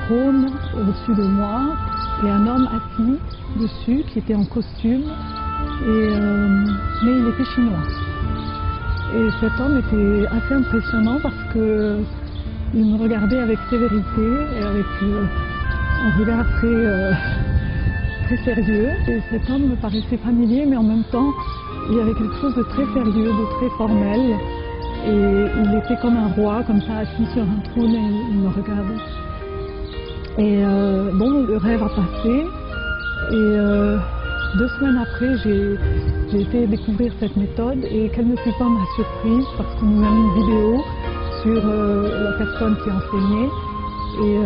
[0.07, 1.61] trône au-dessus de moi
[2.24, 3.18] et un homme assis
[3.61, 5.03] dessus qui était en costume,
[5.87, 6.66] euh,
[7.05, 7.82] mais il était chinois.
[9.14, 11.99] Et cet homme était assez impressionnant parce que
[12.72, 15.24] il me regardait avec sévérité et avec euh,
[16.07, 16.66] un regard très,
[18.25, 18.91] très sérieux.
[19.09, 21.33] Et cet homme me paraissait familier, mais en même temps,
[21.91, 24.20] il y avait quelque chose de très sérieux, de très formel.
[25.07, 28.49] Et il était comme un roi, comme ça, assis sur un trône et il me
[28.49, 29.03] regardait.
[30.39, 32.47] Et euh, bon, le rêve a passé.
[33.31, 33.99] Et euh,
[34.59, 39.47] deux semaines après, j'ai été découvrir cette méthode et quelle ne fut pas ma surprise
[39.57, 40.85] parce qu'on nous a mis une vidéo
[41.43, 43.49] sur euh, la personne qui enseignait
[44.22, 44.38] Et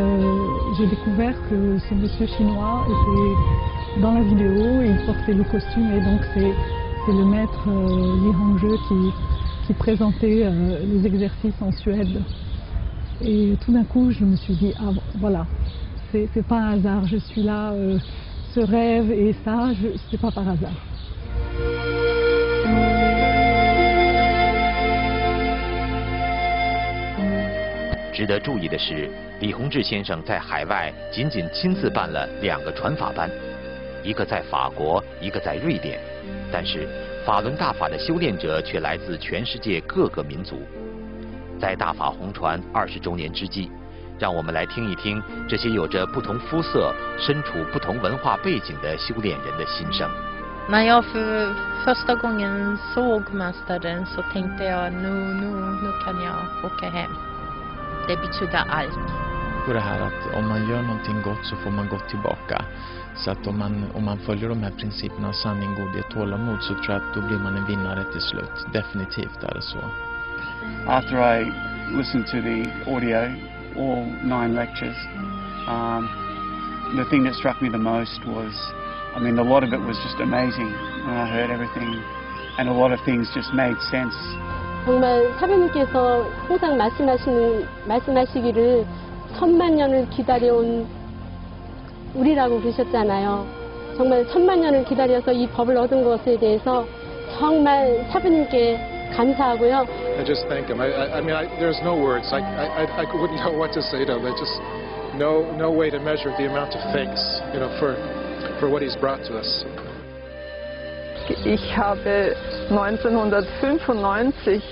[0.77, 6.01] j'ai découvert que ce monsieur chinois était dans la vidéo, il portait le costume et
[6.01, 10.49] donc c'est le maître Li Hongzhe qui, qui présentait
[10.85, 12.21] les exercices en Suède.
[13.21, 15.47] Et tout d'un coup, je me suis dit, ah voilà,
[16.11, 17.73] c'est pas un hasard, je suis là,
[18.53, 19.69] ce rêve et ça,
[20.11, 20.71] c'est pas par hasard.
[28.13, 29.09] 值得注意的是，
[29.40, 33.30] 李洪志先生在海外仅仅亲自办了两个传法班，
[34.02, 36.00] 一个在法国，一个在瑞典。
[36.52, 36.88] 但是
[37.24, 40.60] 法轮大法的修炼者却来自全世界各个民族。
[41.60, 43.70] 在大法红传二十周年之际，
[44.18, 50.10] 让我们来听一听这些有着不同肤色、身处不同文化背景的修炼人的心声。
[58.08, 59.08] Det betyder allt.
[59.66, 62.64] På det här att om man gör någonting gott så får man gott tillbaka.
[63.16, 66.88] Så att om man, om man följer de här principerna sanning, godhet, tålamod så tror
[66.88, 68.56] jag att då blir man en vinnare till slut.
[68.72, 69.78] Definitivt är det så.
[70.86, 71.52] After I
[71.98, 72.58] listened to the
[72.92, 73.20] audio,
[73.76, 74.98] all nine lectures,
[75.68, 76.08] um,
[76.96, 78.54] the thing that struck me the most was
[79.16, 80.70] I mean, a lot of it was just amazing
[81.06, 81.90] when I heard everything,
[82.58, 84.14] and a lot of things just made sense.
[84.84, 88.86] 정말 사부님께서 항상 말씀하시는 말씀하시기를
[89.38, 90.86] 천만 년을 기다려온
[92.14, 93.46] 우리라고 그러셨잖아요.
[93.96, 96.86] 정말 천만 년을 기다려서 이 법을 얻은 것에 대해서
[97.38, 99.86] 정말 사부님께 감사하고요.
[100.18, 100.80] I just thank him.
[100.80, 102.26] I, I, I mean, I, there's no words.
[102.32, 104.26] I, I, I wouldn't know what to say to him.
[104.26, 104.56] I just
[105.18, 107.20] no, no way to measure the amount of thanks,
[107.52, 107.96] you know, for
[108.60, 109.64] for what he's brought to us.
[111.44, 112.34] Ich habe
[112.70, 114.62] 1995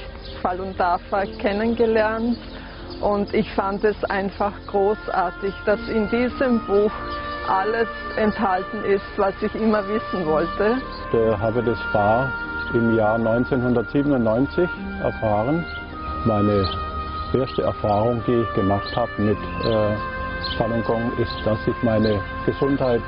[0.40, 2.38] Falun Dafa kennengelernt
[3.00, 6.92] und ich fand es einfach großartig, dass in diesem Buch
[7.48, 10.78] alles enthalten ist, was ich immer wissen wollte.
[11.12, 12.32] Ich habe das Fahr
[12.72, 14.68] im Jahr 1997
[15.02, 15.64] erfahren.
[16.24, 16.66] Meine
[17.34, 19.94] erste Erfahrung, die ich gemacht habe mit äh,
[20.56, 23.02] Falun Gong, ist, dass sich meine Gesundheit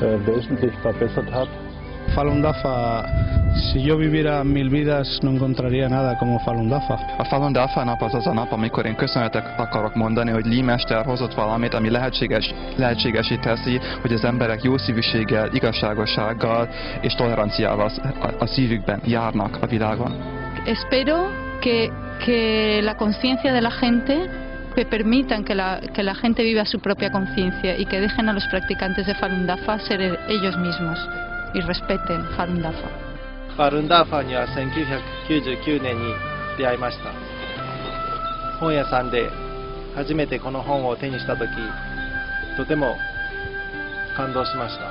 [0.00, 1.48] äh, wesentlich verbessert hat.
[2.12, 3.04] Falun Dafa,
[3.54, 6.94] si yo viviera mil vidas no encontraría nada como Falun Dafa.
[7.18, 10.62] A Falun Dafa nap az az a nap, amikor én köszönetet akarok mondani, hogy Lee
[10.62, 16.68] Mester hozott valamit, ami lehetséges, lehetségesé teszi, hogy az emberek jó szívűséggel, igazságossággal
[17.00, 17.90] és toleranciával
[18.20, 20.12] a, a szívükben járnak a világon.
[20.64, 21.16] Espero
[21.60, 21.90] que,
[22.24, 24.14] que la conciencia de la gente
[24.74, 28.32] que permitan que la, que la gente viva su propia conciencia y que dejen a
[28.32, 30.98] los practicantes de Falun Dafa ser ellos mismos
[31.54, 32.88] y respeten Falun Dafa.
[33.54, 36.12] ファルンダーファには1999年に
[36.58, 37.12] 出会いました。
[38.58, 39.30] 本屋さんで
[39.94, 41.48] 初めてこの本を手にした時
[42.56, 42.96] とても
[44.16, 44.90] 感動しました。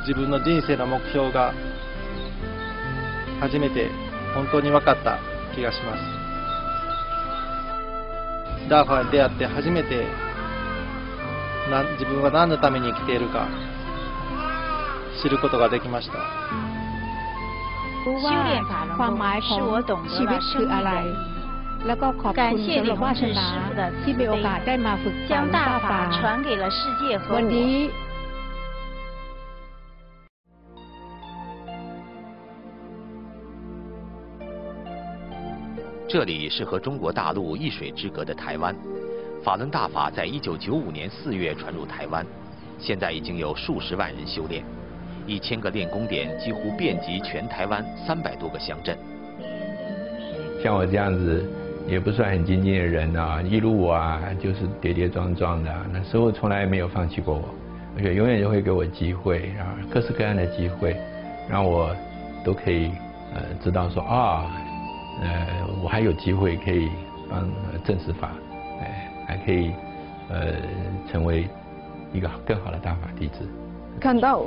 [0.00, 1.54] 自分の人生の目標が
[3.40, 3.88] 初めて
[4.34, 5.20] 本当に分かった
[5.54, 6.02] 気がします。
[8.68, 10.04] ダーファーに出会って初めて
[12.00, 13.46] 自分は何のために生きているか
[15.21, 16.15] 知ることができました
[18.05, 18.39] รู้ว่า
[18.97, 19.59] ความหมายของ
[20.15, 20.91] ชีวิตคืออะไร
[21.87, 23.47] แล้วก็ขอบคุณสำหรับวาสนา
[24.01, 25.89] ที่มีโอกาสได้มาฝึกฝน大法
[27.35, 27.73] วันนี้
[36.11, 38.75] 这里是和中国大陆一水之隔的台湾。
[39.43, 42.25] 法轮大法在一九九五年四月传入台湾，
[42.79, 44.63] 现在已经有数十万人修炼，
[45.28, 48.96] 一千个练功点几乎遍及全台湾三百多个乡镇。
[50.62, 51.44] 像我这样子
[51.86, 57.44] 也不算很精进的人啊，一路啊就是跌跌撞撞的，那师傅从来没有放弃过我，
[57.96, 60.96] 而且永远就会给我机会，啊各式各样的机会，
[61.48, 61.94] 让我
[62.42, 62.90] 都可以
[63.34, 64.50] 呃知道说啊。
[65.20, 66.88] 呃，我还有机会可以
[67.28, 67.50] 帮
[67.84, 68.30] 正式法，
[68.80, 69.72] 哎，还可以
[70.28, 70.54] 呃
[71.10, 71.48] 成为
[72.12, 73.40] 一个更好的大法弟子。
[73.98, 74.44] 看到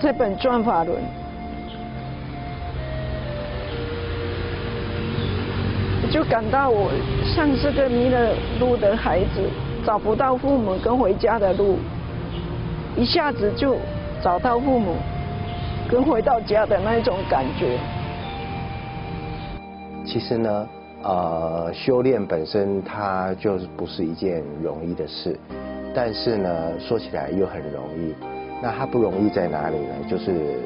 [0.00, 0.98] 这本《转法轮》，
[6.12, 6.90] 就感到我
[7.24, 9.48] 像是个迷了路的孩子，
[9.84, 11.78] 找不到父母跟回家的路，
[12.96, 13.76] 一下子就
[14.22, 14.96] 找到父母
[15.88, 17.78] 跟回到家的那种感觉。
[20.04, 20.68] 其实呢，
[21.02, 25.34] 呃，修炼本身它就是不是一件容易的事，
[25.94, 28.14] 但是呢，说起来又很容易。
[28.62, 29.94] 那它不容易在哪里呢？
[30.08, 30.60] 就是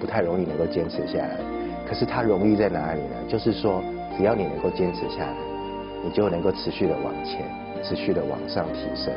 [0.00, 1.38] 不太容易能够坚持下来。
[1.88, 3.16] 可是它容易在哪里呢？
[3.28, 3.82] 就是说，
[4.16, 5.36] 只要你能够坚持下来，
[6.04, 7.44] 你就能够持续的往前。
[7.84, 9.14] 持续的往上提升。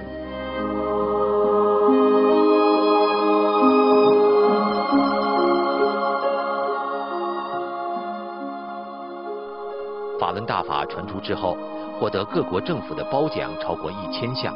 [10.19, 11.57] 法轮大法传出之后，
[11.99, 14.53] 获得各国政府的褒奖超过一千项。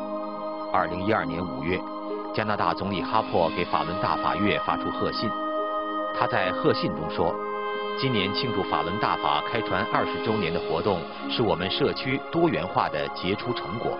[0.71, 1.79] 二零一二年五月，
[2.33, 5.29] 加拿大总理哈珀给法轮大法月发出贺信。
[6.17, 7.33] 他在贺信中说
[8.01, 10.99] ：“今年庆祝法轮大法开传二十周年的活动，
[11.29, 13.91] 是我们社区多元化的杰出成果。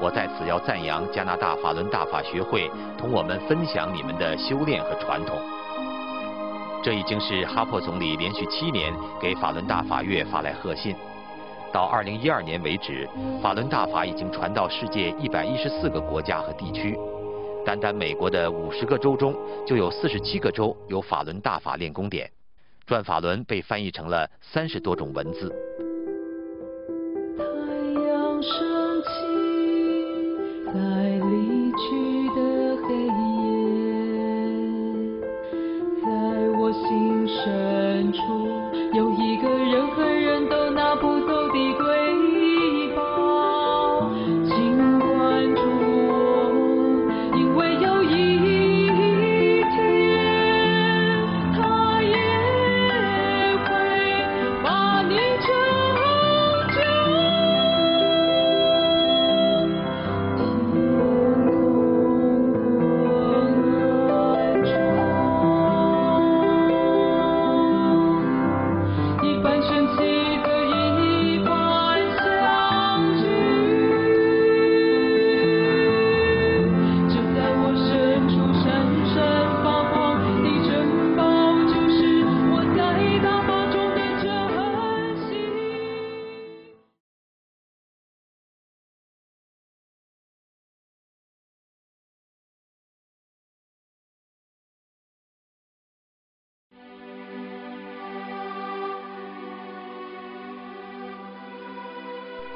[0.00, 5.36] 我在此要赞扬加拿大法轮大法学会，同我们分享你们的修炼和传统。”
[6.80, 10.94] 这已经是哈珀总理连续七年给法轮大法月发来贺信。
[11.72, 13.08] 到二零一二年为止，
[13.42, 16.96] 法轮大法已经传到世界一百一十四个国家和地区。
[17.64, 19.34] 单单美国的五十个州中，
[19.66, 22.30] 就有四十七个州有法轮大法练功点。
[22.86, 25.48] 转法轮被翻译成了三十多种文字。
[27.38, 27.44] 太
[28.02, 29.08] 阳升起，
[30.66, 30.74] 在
[31.30, 32.23] 离去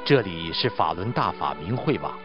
[0.09, 2.17] 这里是法轮大法明慧网，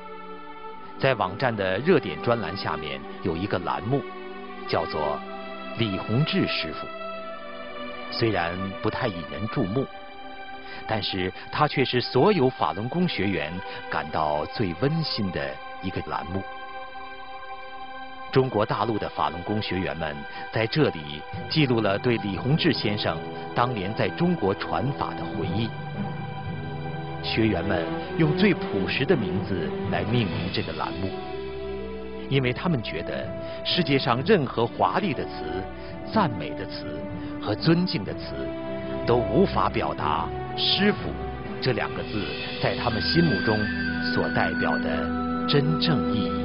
[0.98, 4.00] 在网站的热点专栏下面有一个栏目，
[4.66, 5.20] 叫做
[5.76, 6.86] “李洪志师傅”。
[8.10, 9.86] 虽然不太引人注目，
[10.88, 13.52] 但是他却是所有法轮功学员
[13.90, 16.42] 感到最温馨的一个栏目。
[18.32, 20.16] 中国大陆的法轮功学员们
[20.50, 21.20] 在这里
[21.50, 23.18] 记录了对李洪志先生
[23.54, 25.68] 当年在中国传法的回忆。
[27.24, 27.82] 学员们
[28.18, 31.08] 用最朴实的名字来命名这个栏目，
[32.28, 33.26] 因为他们觉得
[33.64, 35.30] 世界上任何华丽的词、
[36.12, 37.00] 赞美的词
[37.40, 38.34] 和尊敬的词，
[39.06, 41.10] 都无法表达“师傅”
[41.62, 42.22] 这两个字
[42.62, 43.58] 在他们心目中
[44.12, 46.44] 所代表的真正意义。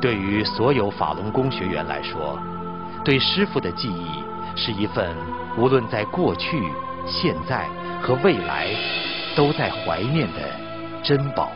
[0.00, 2.38] 对于所有法轮功学员来说，
[3.04, 4.06] 对师傅的记忆
[4.56, 5.14] 是一份
[5.58, 6.62] 无论在过去、
[7.06, 7.68] 现在
[8.02, 8.68] 和未来
[9.36, 10.40] 都在怀念的
[11.02, 11.50] 珍宝。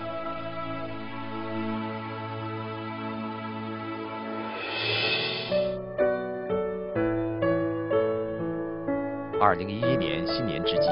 [9.40, 10.88] 二零一一年新年之际，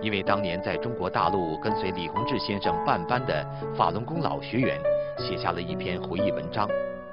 [0.00, 3.44] 一位当年在中国大陆跟随李洪志先生办班的
[3.76, 4.78] 法轮功老学员，
[5.18, 6.68] 写下了一篇回忆文章，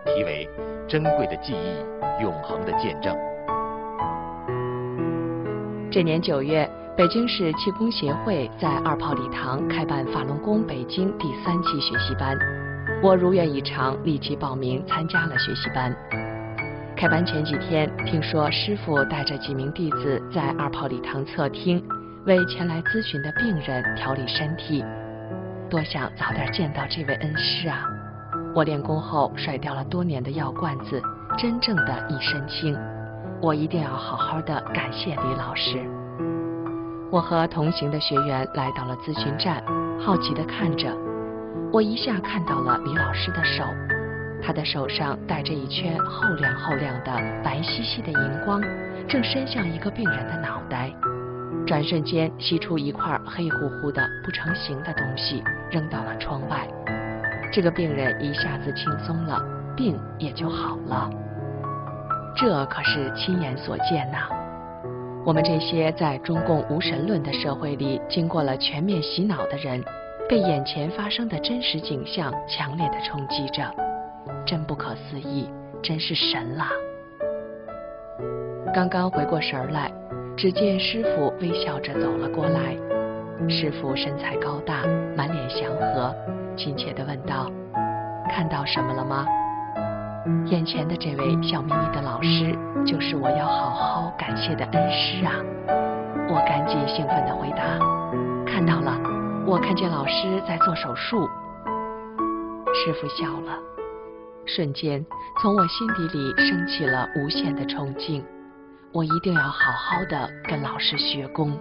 [0.05, 0.47] 题为
[0.87, 3.13] 《珍贵的记忆，永恒的见证》。
[5.97, 12.37] 这年九月，北京市气功协会在二炮礼堂开办法轮功北京第三期学习班，
[13.01, 15.91] 我如愿以偿，立即报名参加了学习班。
[16.95, 21.83] 开班前几天，听说师傅带着几名弟子在二炮礼堂侧听，
[22.27, 24.85] 为前来咨询的病人调理身体。
[25.67, 27.81] 多想早点见到这位恩师啊！
[28.53, 31.01] 我练功后甩掉了多年的药罐子，
[31.39, 32.77] 真正的一身轻。
[33.41, 35.79] 我一定要好好的感谢李老师。
[37.11, 39.63] 我和同行的学员来到了咨询站，
[39.99, 40.91] 好奇的看着。
[41.71, 43.63] 我一下看到了李老师的手，
[44.41, 47.11] 他的手上戴着一圈厚亮厚亮的
[47.43, 48.61] 白兮兮的荧光，
[49.07, 50.91] 正伸向一个病人的脑袋。
[51.65, 56.67] 转瞬间吸出一块黑乎乎的不成形的东西，扔到了窗外。
[57.51, 59.41] 这个病人一下子轻松了，
[59.75, 61.09] 病也就好了。
[62.39, 64.29] 这可是亲眼所见呐！
[65.25, 69.83] 我们这些在中共无神论的社会里经过了全面洗脑的人，
[70.29, 73.63] 被眼前发生的真实景象强烈的冲击着，
[74.45, 75.49] 真不可思议，
[75.81, 76.69] 真是神啦！
[78.71, 79.91] 刚刚回过神儿来，
[80.37, 82.77] 只见师傅微笑着走了过来，
[83.49, 84.83] 师傅身材高大，
[85.15, 86.15] 满脸祥和，
[86.55, 87.51] 亲切地问道
[88.29, 89.25] ：“看到什么了吗？”
[90.45, 95.33] 眼前的这位笑眯眯的老师，就是我要好好感谢的恩师啊！
[96.29, 97.79] 我赶紧兴奋地回答
[98.45, 98.97] ：“看到了，
[99.45, 101.27] 我看见老师在做手术。”
[102.73, 103.57] 师傅笑了，
[104.45, 105.05] 瞬间
[105.41, 108.23] 从我心底里升起了无限的崇敬。
[108.93, 111.57] 我一定要好好的跟老师学功。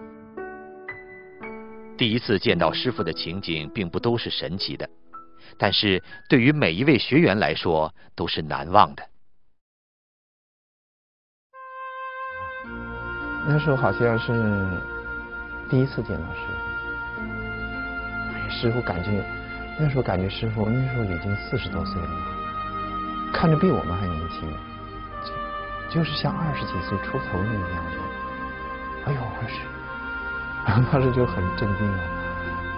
[1.96, 4.88] 第一次见到师傅的情景，并不都是神奇的。
[5.58, 9.02] 但是对于每一位学员来说，都是难忘的。
[13.48, 14.32] 那时候好像是
[15.70, 16.40] 第一次见老师，
[18.34, 19.24] 哎，师傅感觉
[19.78, 22.08] 那时候感觉师傅那时候已经四十多岁了，
[23.32, 24.52] 看着比我们还年轻，
[25.88, 27.98] 就是像二十几岁出头那个样子。
[29.04, 29.60] 哎呦，我是，
[30.90, 31.98] 当时就很震惊了。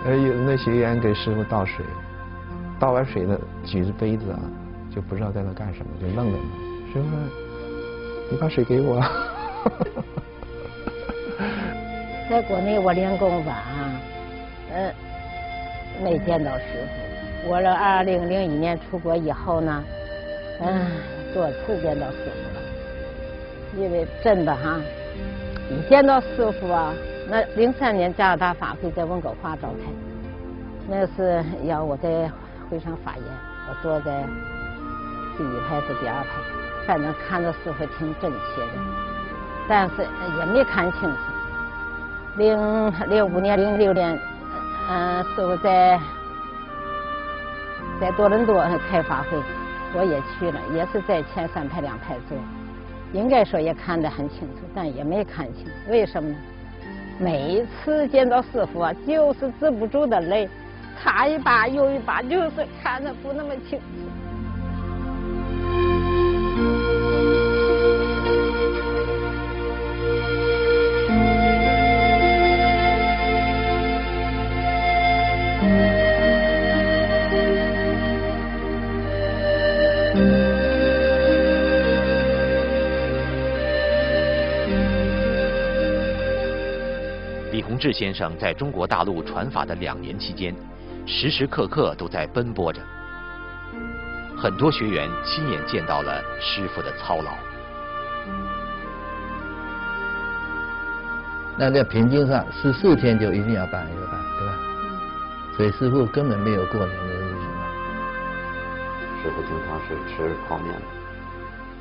[0.04, 1.82] 呃，有那学员给师傅倒水。
[2.78, 4.38] 倒完水的，举着杯子啊，
[4.94, 6.92] 就不知道在那干什么，就愣在那。
[6.92, 7.08] 师傅，
[8.30, 9.02] 你把水给我。
[12.30, 14.00] 在国内我练功法啊，
[14.72, 14.94] 嗯，
[16.04, 17.50] 没见到师傅。
[17.50, 19.84] 我这二零零一年出国以后呢，
[20.60, 20.86] 嗯，
[21.34, 22.60] 多次见到师傅了。
[23.76, 24.80] 因为真的哈，
[25.68, 26.94] 一见到师傅啊，
[27.28, 29.90] 那零三年加拿大法会在温哥华召开，
[30.88, 32.30] 那是要我在。
[32.70, 33.24] 会上发言，
[33.68, 34.24] 我坐在
[35.36, 36.28] 第一排是第二排，
[36.86, 38.72] 反正看着师傅挺真切的，
[39.68, 40.06] 但是
[40.38, 41.18] 也没看清楚。
[42.36, 44.18] 零零五年、零六年，
[44.88, 45.98] 嗯，师傅在
[48.00, 49.38] 在多伦多开法会，
[49.94, 52.36] 我也去了，也是在前三排两排坐，
[53.12, 56.36] 应该说也看得很清楚，但也没看清，为什么呢？
[57.18, 60.48] 每一次见到师傅啊，就是止不住的泪。
[61.00, 63.84] 看一把又一把，就是看的不那么清楚。
[87.50, 90.54] 李洪志先生在中国大陆传法的两年期间。
[91.10, 92.82] 时时刻刻都在奔波着，
[94.36, 97.30] 很多学员亲眼见到了师傅的操劳。
[101.56, 104.52] 那在平均上十四天就一定要办一个班，对吧？
[105.56, 107.40] 所以师傅根本没有过年的日子。
[109.22, 110.74] 师傅经常是吃泡面，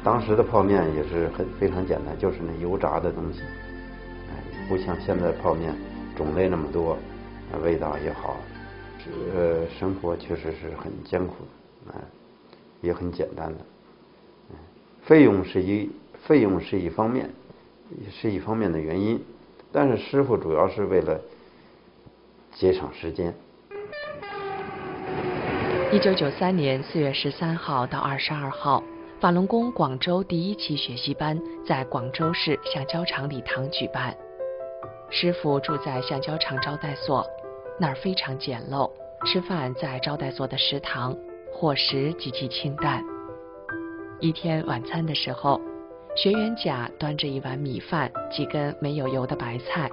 [0.05, 3.41] 当时的泡面也是很非常简单，就是那油炸的东西，
[4.31, 5.75] 哎，不像现在泡面
[6.15, 6.97] 种类那么多，
[7.61, 8.37] 味道也好。
[9.35, 11.35] 呃，生活确实是很艰苦
[11.85, 12.01] 的，啊，
[12.81, 13.65] 也很简单的，
[15.03, 15.89] 费用是一
[16.25, 17.29] 费用是一方面，
[18.09, 19.23] 是一方面的原因，
[19.71, 21.19] 但是师傅主要是为了
[22.53, 23.33] 节省时间。
[25.91, 28.83] 一九九三年四月十三号到二十二号，
[29.19, 34.15] 法轮功广州第一期学习班在广州市橡胶厂礼堂举办，
[35.09, 37.25] 师傅住在橡胶厂招待所。
[37.79, 38.86] 那儿非常简陋，
[39.27, 41.13] 吃饭在招待所的食堂，
[41.51, 43.03] 伙食极其清淡。
[44.21, 45.59] 一天晚餐的时候，
[46.15, 49.91] 学员甲端着一碗米饭，几根没有油的白菜，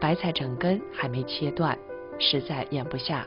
[0.00, 1.76] 白菜整根还没切断，
[2.20, 3.26] 实在咽不下。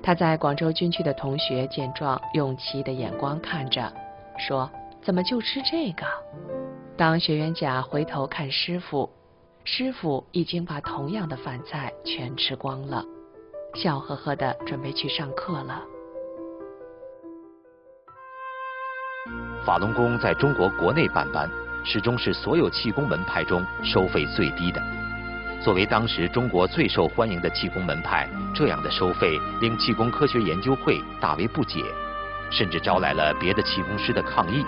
[0.00, 3.92] 他在广州军区的同学见状，用奇异的眼光看着，
[4.38, 4.70] 说
[5.02, 6.06] ：“怎么就吃这个？”
[6.96, 9.10] 当学员甲回头看师傅，
[9.64, 13.04] 师傅已经把同样的饭菜全吃光了。
[13.74, 15.82] 笑呵呵的准备去上课了。
[19.66, 21.50] 法轮功在中国国内办班，
[21.84, 24.80] 始终是所有气功门派中收费最低的。
[25.62, 31.82] 作为当时中国最受欢迎的气功门派，这样的收费令气功科学研究会大为不解，
[32.50, 34.64] 甚至招来了别的气功师的抗议。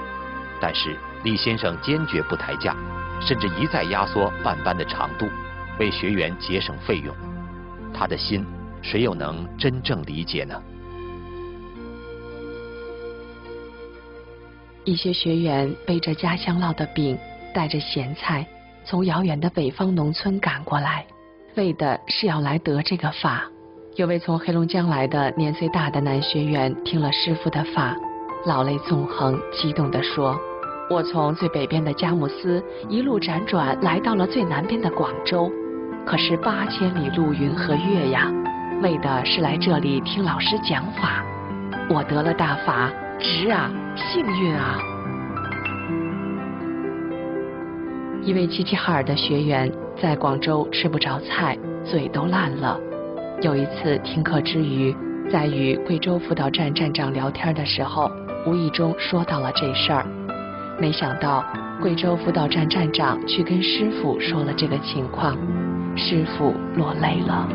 [0.58, 2.74] 但是李先生坚决不抬价，
[3.20, 5.28] 甚至一再压缩办班的长度，
[5.78, 7.14] 为学员节省费用。
[7.92, 8.44] 他的心。
[8.82, 10.62] 谁又能真正理解呢？
[14.84, 17.18] 一些学员背着家乡烙的饼，
[17.52, 18.46] 带着咸菜，
[18.84, 21.04] 从遥远的北方农村赶过来，
[21.56, 23.44] 为的是要来得这个法。
[23.96, 27.96] 有位从黑龙江来的年岁大的男学员，听了师傅的法，
[28.46, 30.38] 老泪纵横，激动地说
[30.88, 35.50] ：“我从最北边的佳木斯一路辗转来到了最南边的广州。”
[36.06, 38.30] 可是八千里路云和月呀，
[38.82, 41.24] 为的是来这里听老师讲法。
[41.88, 44.78] 我得了大法，值啊，幸运啊！
[48.22, 52.78] 一位齐齐哈尔的学员在广州吃不着菜，嘴都烂了。
[53.40, 54.94] 有一次听课之余，
[55.30, 58.10] 在与贵州辅导站站长聊天的时候，
[58.46, 60.04] 无意中说到了这事儿。
[60.78, 61.44] 没想到
[61.80, 65.36] 贵州辅导站站长去跟师傅说了这个情况，
[65.96, 67.48] 师傅落泪了。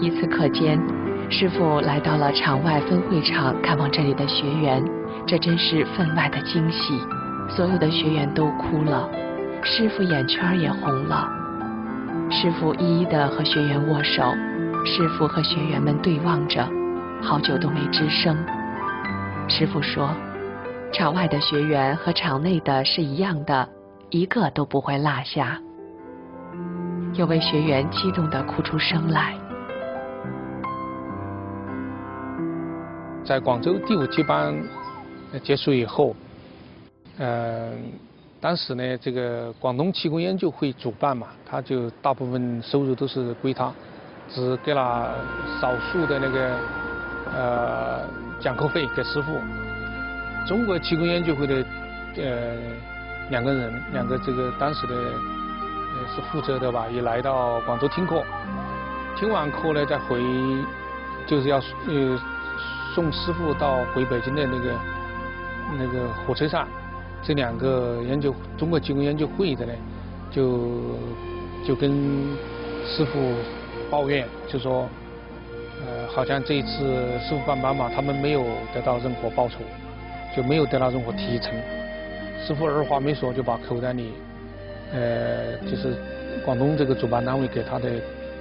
[0.00, 0.78] 一次课间，
[1.30, 4.84] 师傅来到了场外分会场看望这里的学员，
[5.24, 6.98] 这真是分外的惊喜。
[7.48, 9.08] 所有的学员都哭了，
[9.62, 11.28] 师傅眼圈也红了。
[12.28, 14.22] 师傅一一的和学员握手，
[14.84, 16.68] 师傅和学员们对望着，
[17.22, 18.36] 好久都没吱声。
[19.48, 20.10] 师傅说，
[20.92, 23.68] 场外的学员和场内的是一样的，
[24.10, 25.58] 一个都不会落下。
[27.14, 29.34] 有位学员激动的哭出声来。
[33.24, 34.54] 在广州第五期班
[35.42, 36.14] 结束以后。
[37.16, 37.92] 嗯，
[38.40, 43.72] 当时呢，这个广东气功研究会主办嘛，他就大部分收入都是归他，
[44.28, 45.14] 只给了
[45.60, 46.58] 少数的那个
[47.32, 48.00] 呃
[48.40, 49.32] 讲课费给师傅。
[50.46, 51.64] 中国气功研究会的
[52.16, 52.56] 呃
[53.30, 54.94] 两个人，两个这个当时的
[56.14, 58.22] 是负责的吧，也来到广州听课，
[59.16, 60.20] 听完课呢再回，
[61.26, 61.56] 就是要
[61.86, 62.20] 呃
[62.94, 64.72] 送师傅到回北京的那个
[65.78, 66.68] 那个火车上。
[67.26, 69.72] 这两个研究中国气功研究会的呢，
[70.30, 70.68] 就
[71.66, 71.90] 就跟
[72.86, 73.18] 师傅
[73.90, 74.86] 抱怨，就说，
[75.80, 76.84] 呃，好像这一次
[77.18, 78.44] 师傅办班嘛，他们没有
[78.74, 79.60] 得到任何报酬，
[80.36, 81.50] 就没有得到任何提成。
[82.46, 84.12] 师傅二话没说就把口袋里，
[84.92, 85.96] 呃，就是
[86.44, 87.88] 广东这个主办单位给他的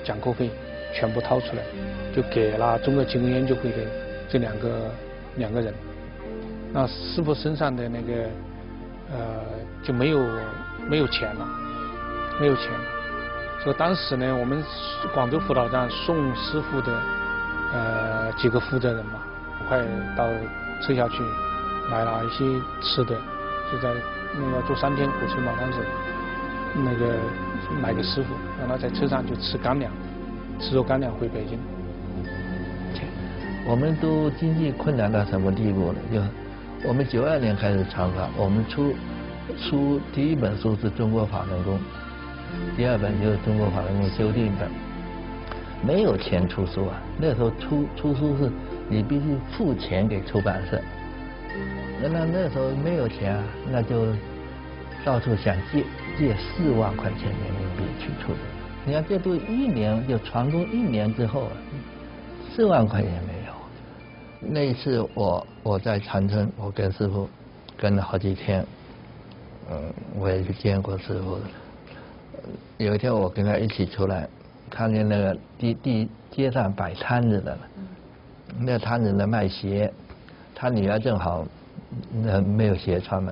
[0.03, 0.49] 讲课费
[0.93, 1.63] 全部掏出来，
[2.13, 3.77] 就给了中国气功研究会的
[4.33, 4.89] 这两个
[5.35, 5.71] 两个人。
[6.73, 8.27] 那师傅身上的那个。
[9.11, 9.41] 呃，
[9.83, 10.17] 就没有
[10.89, 11.45] 没有钱了，
[12.39, 12.71] 没有钱，
[13.61, 14.63] 所以当时呢，我们
[15.13, 16.99] 广州辅导站送师傅的
[17.73, 19.21] 呃几个负责人嘛，
[19.67, 19.77] 快
[20.17, 20.25] 到
[20.81, 21.21] 车下去
[21.91, 22.43] 买了一些
[22.81, 23.13] 吃的，
[23.71, 23.93] 就在
[24.33, 25.79] 那个坐三天火车嘛，当时
[26.73, 27.13] 那个
[27.83, 29.91] 买给师傅，让他在车上就吃干粮，
[30.59, 31.59] 吃着干粮回北京。
[33.65, 35.95] 我们都经济困难到什么地步了？
[36.11, 36.21] 就。
[36.85, 38.93] 我们九二年开始传法，我们出
[39.57, 41.79] 出第一本书是中国法轮功，
[42.75, 44.69] 第二本就是中国法轮功修订本，
[45.81, 47.01] 没有钱出书啊。
[47.17, 48.51] 那时候出出书是
[48.89, 50.81] 你必须付钱给出版社，
[52.01, 54.07] 那那那时候没有钱啊，那就
[55.05, 55.85] 到处想借
[56.19, 58.33] 借四万块钱人民币去出。
[58.85, 61.47] 你看这都一年就传功一年之后，
[62.53, 63.32] 四万块钱没。
[64.45, 67.27] 那一次我我在长春，我跟师傅
[67.77, 68.65] 跟了好几天，
[69.71, 71.37] 嗯，我也去见过师傅。
[72.77, 74.27] 有一天我跟他一起出来，
[74.69, 77.57] 看见那个地地街上摆摊子的，
[78.59, 79.91] 那摊子在卖鞋，
[80.53, 81.45] 他女儿正好
[82.11, 83.31] 那没有鞋穿嘛，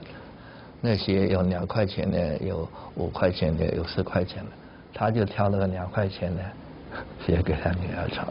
[0.79, 4.51] 那鞋有两块钱的，有五块钱的，有十块钱的，
[4.93, 6.43] 他就挑了个两块钱的
[7.25, 8.25] 鞋给他女儿穿。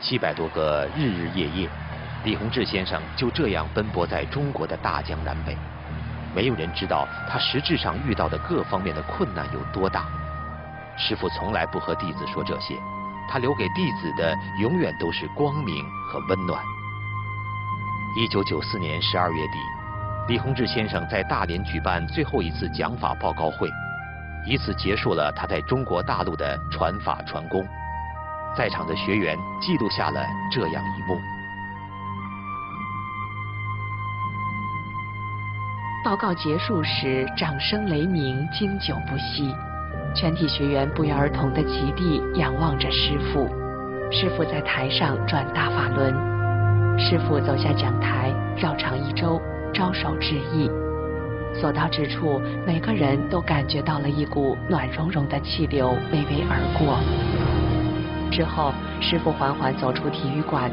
[0.00, 1.68] 七百多个日日夜夜，
[2.24, 5.56] 李洪志先生就这样奔波在中国的大江南北。
[6.34, 10.04] 没有人知道他实质上遇到的各方面的困难有多大。
[10.96, 12.74] 师傅从来不和弟子说这些，
[13.28, 16.62] 他留给弟子的永远都是光明和温暖。
[18.16, 19.58] 一九九四年十二月底，
[20.28, 23.68] 李洪志先生在大连举办最后一次讲法报告会，
[24.46, 27.66] 以此结束了他在中国大陆的传法传功。
[28.56, 30.20] 在场的学员记录下了
[30.50, 31.20] 这样一幕。
[36.04, 39.54] 报告结束时，掌声雷鸣，经久不息。
[40.14, 43.46] 全体学员不约而同的极地仰望着师傅。
[44.10, 46.14] 师傅在台上转大法轮。
[46.98, 49.40] 师傅走下讲台，绕场一周，
[49.74, 50.70] 招手致意。
[51.54, 56.98] 所到之处，每个人都感觉到了一股暖融融的气流微微而过。
[58.30, 60.70] 之后，师傅缓缓走出体育馆，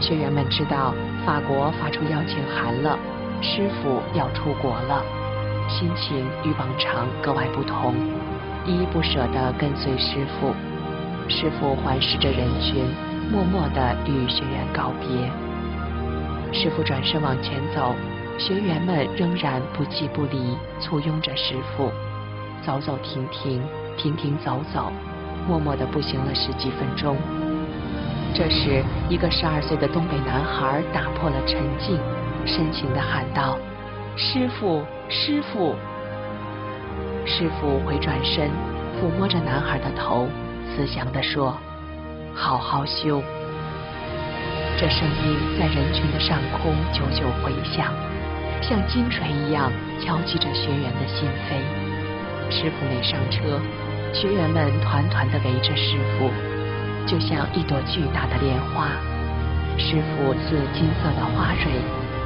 [0.00, 0.94] 学员们知道
[1.24, 2.98] 法国发出邀请函了，
[3.40, 5.02] 师傅要出国了，
[5.68, 7.94] 心情与往常格外不同，
[8.66, 10.54] 依依不舍地跟随师傅。
[11.28, 12.84] 师傅环视着人群，
[13.32, 15.30] 默默地与学员告别。
[16.52, 17.94] 师傅转身往前走，
[18.38, 21.90] 学员们仍然不弃不离，簇拥着师傅，
[22.62, 23.62] 走走停停，
[23.96, 24.92] 停停走走，
[25.46, 27.16] 默默地步行了十几分钟。
[28.34, 31.98] 这时，一个十二岁的东北男孩打破了沉静，
[32.44, 33.56] 深情地喊道
[34.16, 35.74] ：“师傅，师傅！”
[37.24, 38.50] 师傅回转身，
[38.98, 40.28] 抚摸着男孩的头，
[40.74, 41.56] 慈祥地说
[42.34, 43.22] ：“好好修。”
[44.76, 47.94] 这声音在人群的上空久久回响，
[48.60, 51.54] 像金锤一样敲击着学员的心扉。
[52.50, 53.60] 师傅没上车，
[54.14, 56.30] 学员们团团地围着师傅，
[57.04, 58.86] 就像一朵巨大的莲花。
[59.76, 61.66] 师傅似金色的花蕊，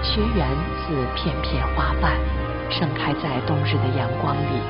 [0.03, 0.47] 学员
[0.77, 2.13] 似片片花瓣，
[2.69, 4.61] 盛开在冬日的阳光里。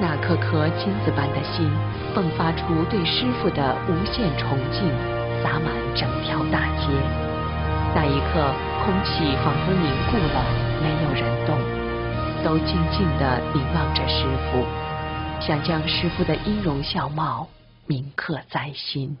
[0.00, 1.70] 那颗颗金子般的心，
[2.12, 4.90] 迸发出对师傅的无限崇敬。
[5.42, 6.86] 洒满整条大街，
[7.96, 8.38] 那一刻，
[8.84, 10.38] 空气仿佛凝固了，
[10.80, 11.58] 没有人动，
[12.44, 14.64] 都静静地凝望着师傅，
[15.44, 17.48] 想将师傅的音容笑貌
[17.86, 19.16] 铭刻在心。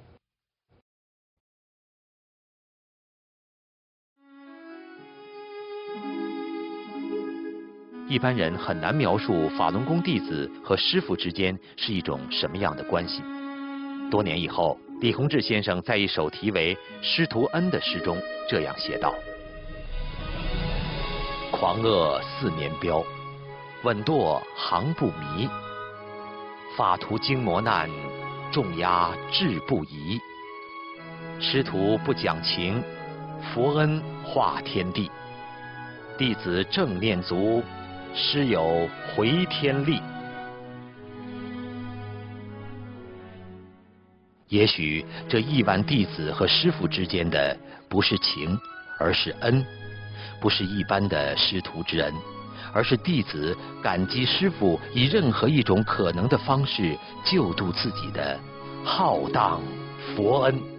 [8.08, 13.20] 一般人很难描述法轮功弟子和师傅之间是一种什么样的关系。
[14.10, 14.78] 多年以后。
[15.00, 18.16] 李洪志先生在一首题为《师徒恩》的诗中
[18.48, 19.12] 这样写道
[21.50, 23.02] ：“狂恶四年标，
[23.82, 25.48] 稳舵航不迷。
[26.76, 27.90] 法图经磨难，
[28.50, 30.18] 重压志不移。
[31.38, 32.82] 师徒不讲情，
[33.42, 35.10] 佛恩化天地。
[36.16, 37.62] 弟子正念足，
[38.14, 40.00] 师有回天力。”
[44.48, 47.54] 也许这亿万弟子和师傅之间的
[47.88, 48.58] 不是情，
[48.98, 49.62] 而是恩；
[50.40, 52.14] 不是一般的师徒之恩，
[52.72, 58.38] 而是弟子感激师傅以任何一种可能的方式救度自己的
[58.84, 59.60] 浩荡
[60.14, 60.71] 佛恩。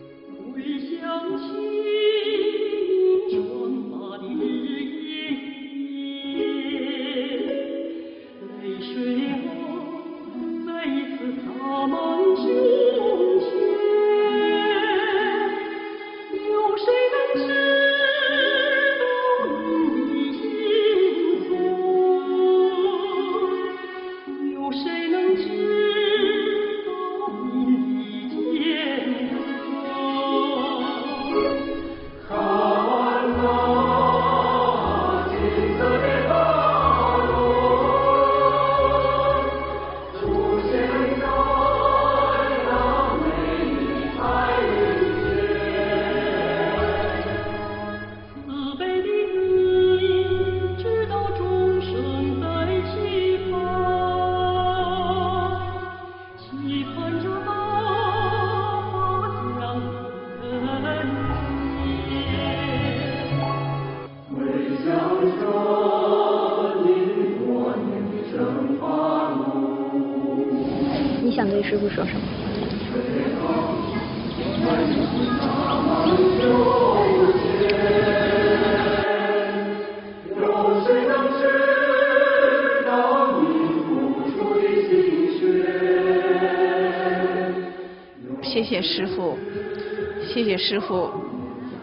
[90.66, 91.12] 师傅，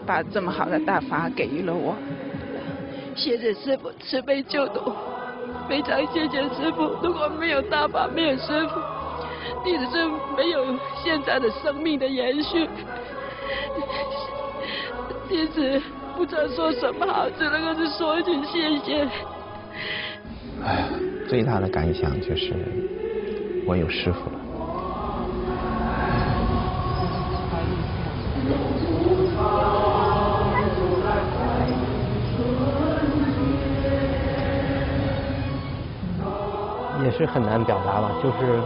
[0.07, 1.95] 把这么好的大法给予了我。
[3.15, 4.91] 谢谢师傅慈悲救度，
[5.69, 6.81] 非常谢谢师傅。
[7.03, 8.79] 如果没有大法，没有师傅，
[9.63, 10.03] 弟子是
[10.35, 10.65] 没有
[11.03, 12.67] 现在的生命的延续。
[15.29, 15.79] 弟子
[16.17, 19.07] 不知道说什么好，只能够是说一句谢谢。
[20.63, 20.89] 哎呀，
[21.29, 22.55] 最大的感想就是
[23.67, 24.40] 我有师傅了。
[37.21, 38.59] 是很难表达吧，就是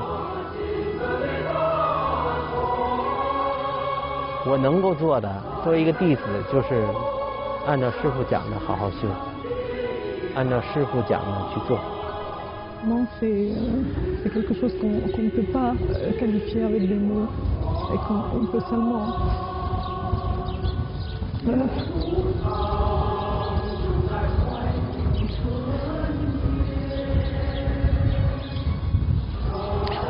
[4.50, 5.30] 我能够做的，
[5.62, 6.86] 作为一个弟子，就是
[7.68, 9.10] 按照师傅讲的好好修，
[10.36, 11.78] 按照师傅讲的去做。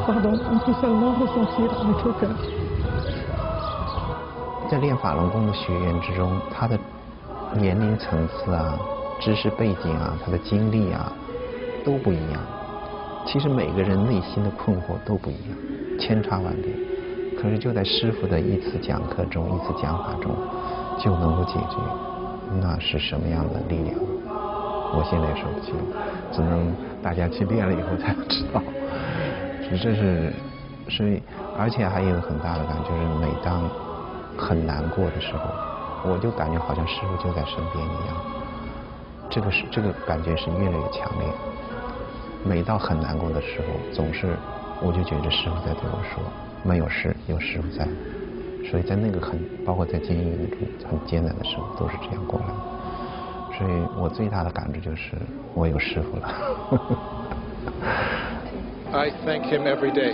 [4.70, 6.78] 在练法轮功的学员之中，他的
[7.56, 8.78] 年龄层次啊，
[9.20, 11.12] 知识背景啊，他的经历啊
[11.84, 12.42] 都不一样。
[13.26, 15.58] 其实每个人内心的困惑都不一样，
[16.00, 16.72] 千差万别。
[17.40, 20.32] 可是就在师傅的一次讲课中、一次讲法中，
[21.00, 21.78] 就能够解决。
[22.62, 23.98] 那是什么样的力量？
[24.94, 25.76] 我现在也说不清，
[26.32, 28.62] 只能大家去练了以后才知道。
[29.70, 30.32] 这是，
[30.90, 31.22] 所以，
[31.58, 33.68] 而且还有一个很大的感觉，就是每当
[34.38, 38.16] 很难过的时候，我就感觉好像师傅就在身边一样。
[39.30, 41.28] 这个是这个感觉是越来越强烈。
[42.44, 44.38] 每到很难过的时候，总是
[44.82, 46.22] 我就觉得师傅在对我说
[46.64, 47.88] ：“没有事，有师傅在。”
[48.70, 50.54] 所以在那个很，包括在监狱里
[50.88, 52.54] 很艰难的时候，都是这样过来的。
[53.58, 55.14] 所以我最大的感知就是
[55.56, 56.30] 我有师傅了。
[58.95, 60.13] I thank him every day.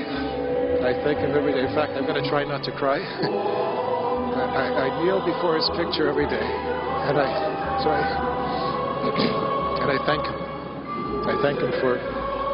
[0.84, 1.64] I thank him every day.
[1.64, 3.00] In fact, I'm going to try not to cry.
[3.00, 7.28] I, I kneel before his picture every day, and I
[7.80, 8.00] so I
[9.80, 10.38] and I thank him.
[11.28, 11.96] I thank him for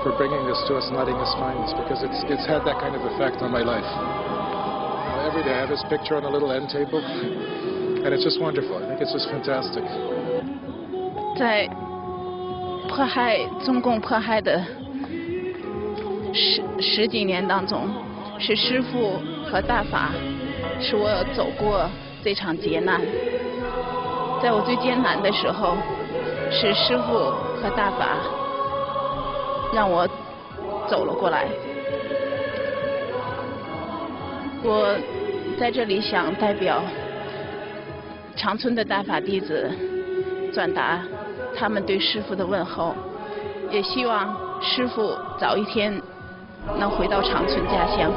[0.03, 2.95] for bringing this to us, letting us find this, because it's it's had that kind
[2.95, 3.87] of effect on my life.
[5.27, 8.79] Every day I have his picture on a little end table, and it's just wonderful.
[8.79, 9.85] I think it's just fantastic.
[11.39, 11.67] 在
[12.89, 14.63] 迫害中共迫害的
[16.38, 17.90] 十十几年当中，
[18.38, 19.20] 是师傅
[19.50, 20.12] 和大法
[20.80, 21.90] 使我走过
[22.24, 23.02] 这场劫难。
[24.40, 25.76] 在我最艰难的时候，
[26.52, 28.18] 是师傅和大法
[29.74, 30.08] 让我
[30.88, 31.48] 走了过来。
[34.64, 34.96] 我
[35.60, 36.84] 在这里想代表
[38.36, 39.72] 长春的大法弟子
[40.54, 41.02] 转达
[41.56, 42.96] 他们对师傅的问候，
[43.72, 46.00] 也希望师傅早一天
[46.76, 48.12] 能回到长春家乡。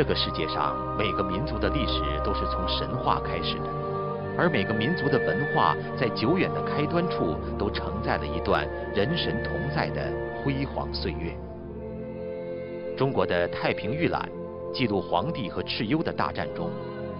[0.00, 3.64] 这个世界上每个民族的历史都是从神话开始的，
[4.34, 10.10] 而每个民族的文化在久远的开端处都承载了一段人神同在的
[10.42, 11.36] 辉煌岁月。
[12.96, 14.26] 中国的《太平御览》
[14.74, 16.70] 记录皇帝和蚩尤的大战中，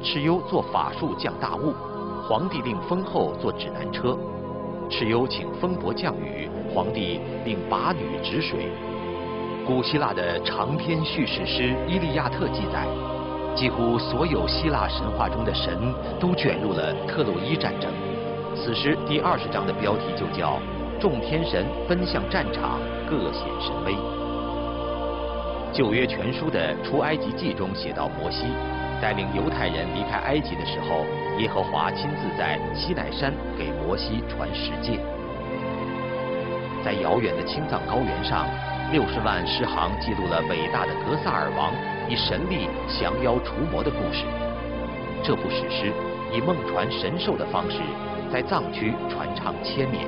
[0.03, 1.75] 蚩尤做法术降大雾，
[2.27, 4.17] 皇帝令封后坐指南车，
[4.89, 8.71] 蚩尤请风伯降雨，皇帝令拔女止水。
[9.67, 12.87] 古希腊的长篇叙事诗《伊利亚特》记载，
[13.55, 17.91] 几乎所有希腊神话中的神都卷入了特洛伊战争。
[18.57, 20.59] 此时第二十章的标题就叫
[20.99, 23.95] “众天神奔向战场，各显神威”。
[25.73, 28.47] 旧约全书的出埃及记中写到，摩西
[29.01, 31.05] 带领犹太人离开埃及的时候，
[31.39, 34.99] 耶和华亲自在西奈山给摩西传十诫。
[36.83, 38.47] 在遥远的青藏高原上。
[38.93, 41.73] 六十万诗行记录了伟大的格萨尔王
[42.11, 44.25] 以神力降妖除魔的故事。
[45.23, 45.93] 这部史诗
[46.33, 47.79] 以梦传神兽的方式
[48.33, 50.05] 在藏区传唱千年。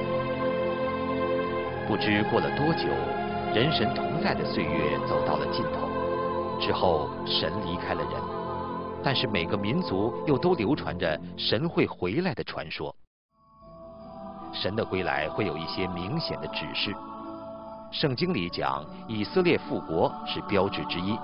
[1.87, 2.89] 不知过了多久，
[3.55, 5.89] 人神同在的岁月走到了尽头。
[6.61, 8.21] 之后，神离开了人，
[9.01, 12.93] 但是每个民族又都流传着神会回来的传说。
[14.53, 16.93] 神的归来会有一些明显的指示。
[17.93, 21.15] 圣经里讲以色列复国是标志之一。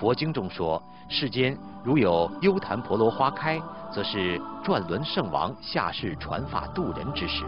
[0.00, 1.54] 佛经中说，世间
[1.84, 3.60] 如有优昙婆罗花开，
[3.92, 7.44] 则是转轮圣王下世传法度人之时。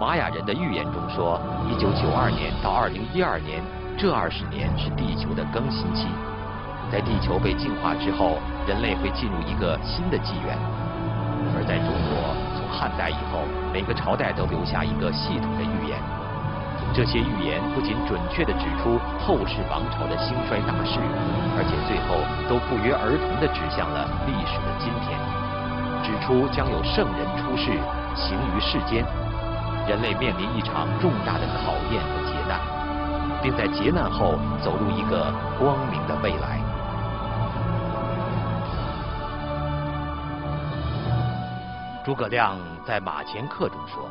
[0.00, 3.62] 玛雅人的预言中说，一九九二年到二零一二年
[3.98, 6.06] 这二十年是地球的更新期，
[6.90, 10.56] 在地球被净化之后，人类会进入一个新的纪元。
[11.54, 13.44] 而在中国，从汉代以后，
[13.74, 16.00] 每个朝代都留下一个系统的预言。
[16.94, 21.00] 这些预言不仅准确地指出后世王朝的兴衰大势，
[21.58, 25.18] 而且最后都不约而同地指向了历史的今天，
[26.06, 27.74] 指出将有圣人出世，
[28.14, 29.04] 行于世间，
[29.88, 32.62] 人类面临一场重大的考验和劫难，
[33.42, 36.62] 并在劫难后走入一个光明的未来。
[42.04, 42.56] 诸葛亮
[42.86, 44.08] 在马前课中说：“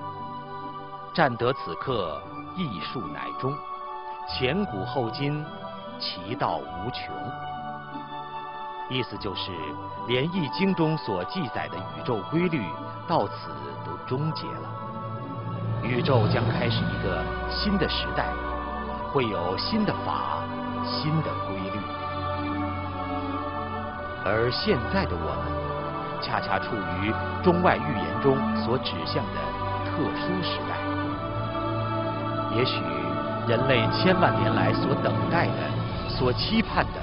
[1.15, 2.21] 占得此刻。”
[2.55, 3.55] 艺术乃终，
[4.27, 5.43] 前古后今，
[5.99, 7.15] 其道无穷。
[8.89, 9.51] 意思就是，
[10.07, 12.61] 连《易经》中所记载的宇宙规律
[13.07, 13.49] 到此
[13.85, 14.69] 都终结了，
[15.81, 18.25] 宇宙将开始一个新的时代，
[19.11, 20.43] 会有新的法、
[20.85, 21.79] 新的规律。
[24.25, 29.39] 而现在的我们，恰恰处于中外预言中所指向的
[29.85, 30.82] 特殊时代。
[32.55, 32.81] 也许
[33.47, 35.69] 人类千万年来所等待的、
[36.09, 37.01] 所期盼的、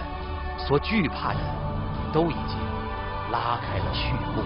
[0.59, 1.40] 所惧怕的。
[2.12, 2.59] 都已经
[3.31, 4.43] 拉开了序幕。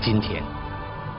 [0.00, 0.42] 今天，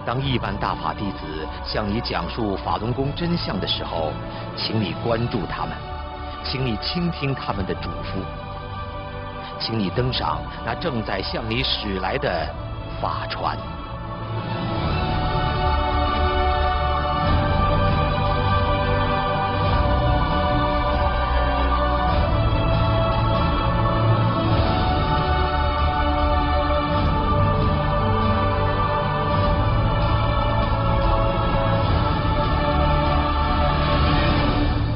[0.05, 4.11] 当亿万大法弟子向你讲述法轮功真相的时候，
[4.57, 5.71] 请你关注他们，
[6.43, 8.19] 请你倾听他们的嘱咐，
[9.64, 12.45] 请你登上那正在向你驶来的
[12.99, 13.57] 法船。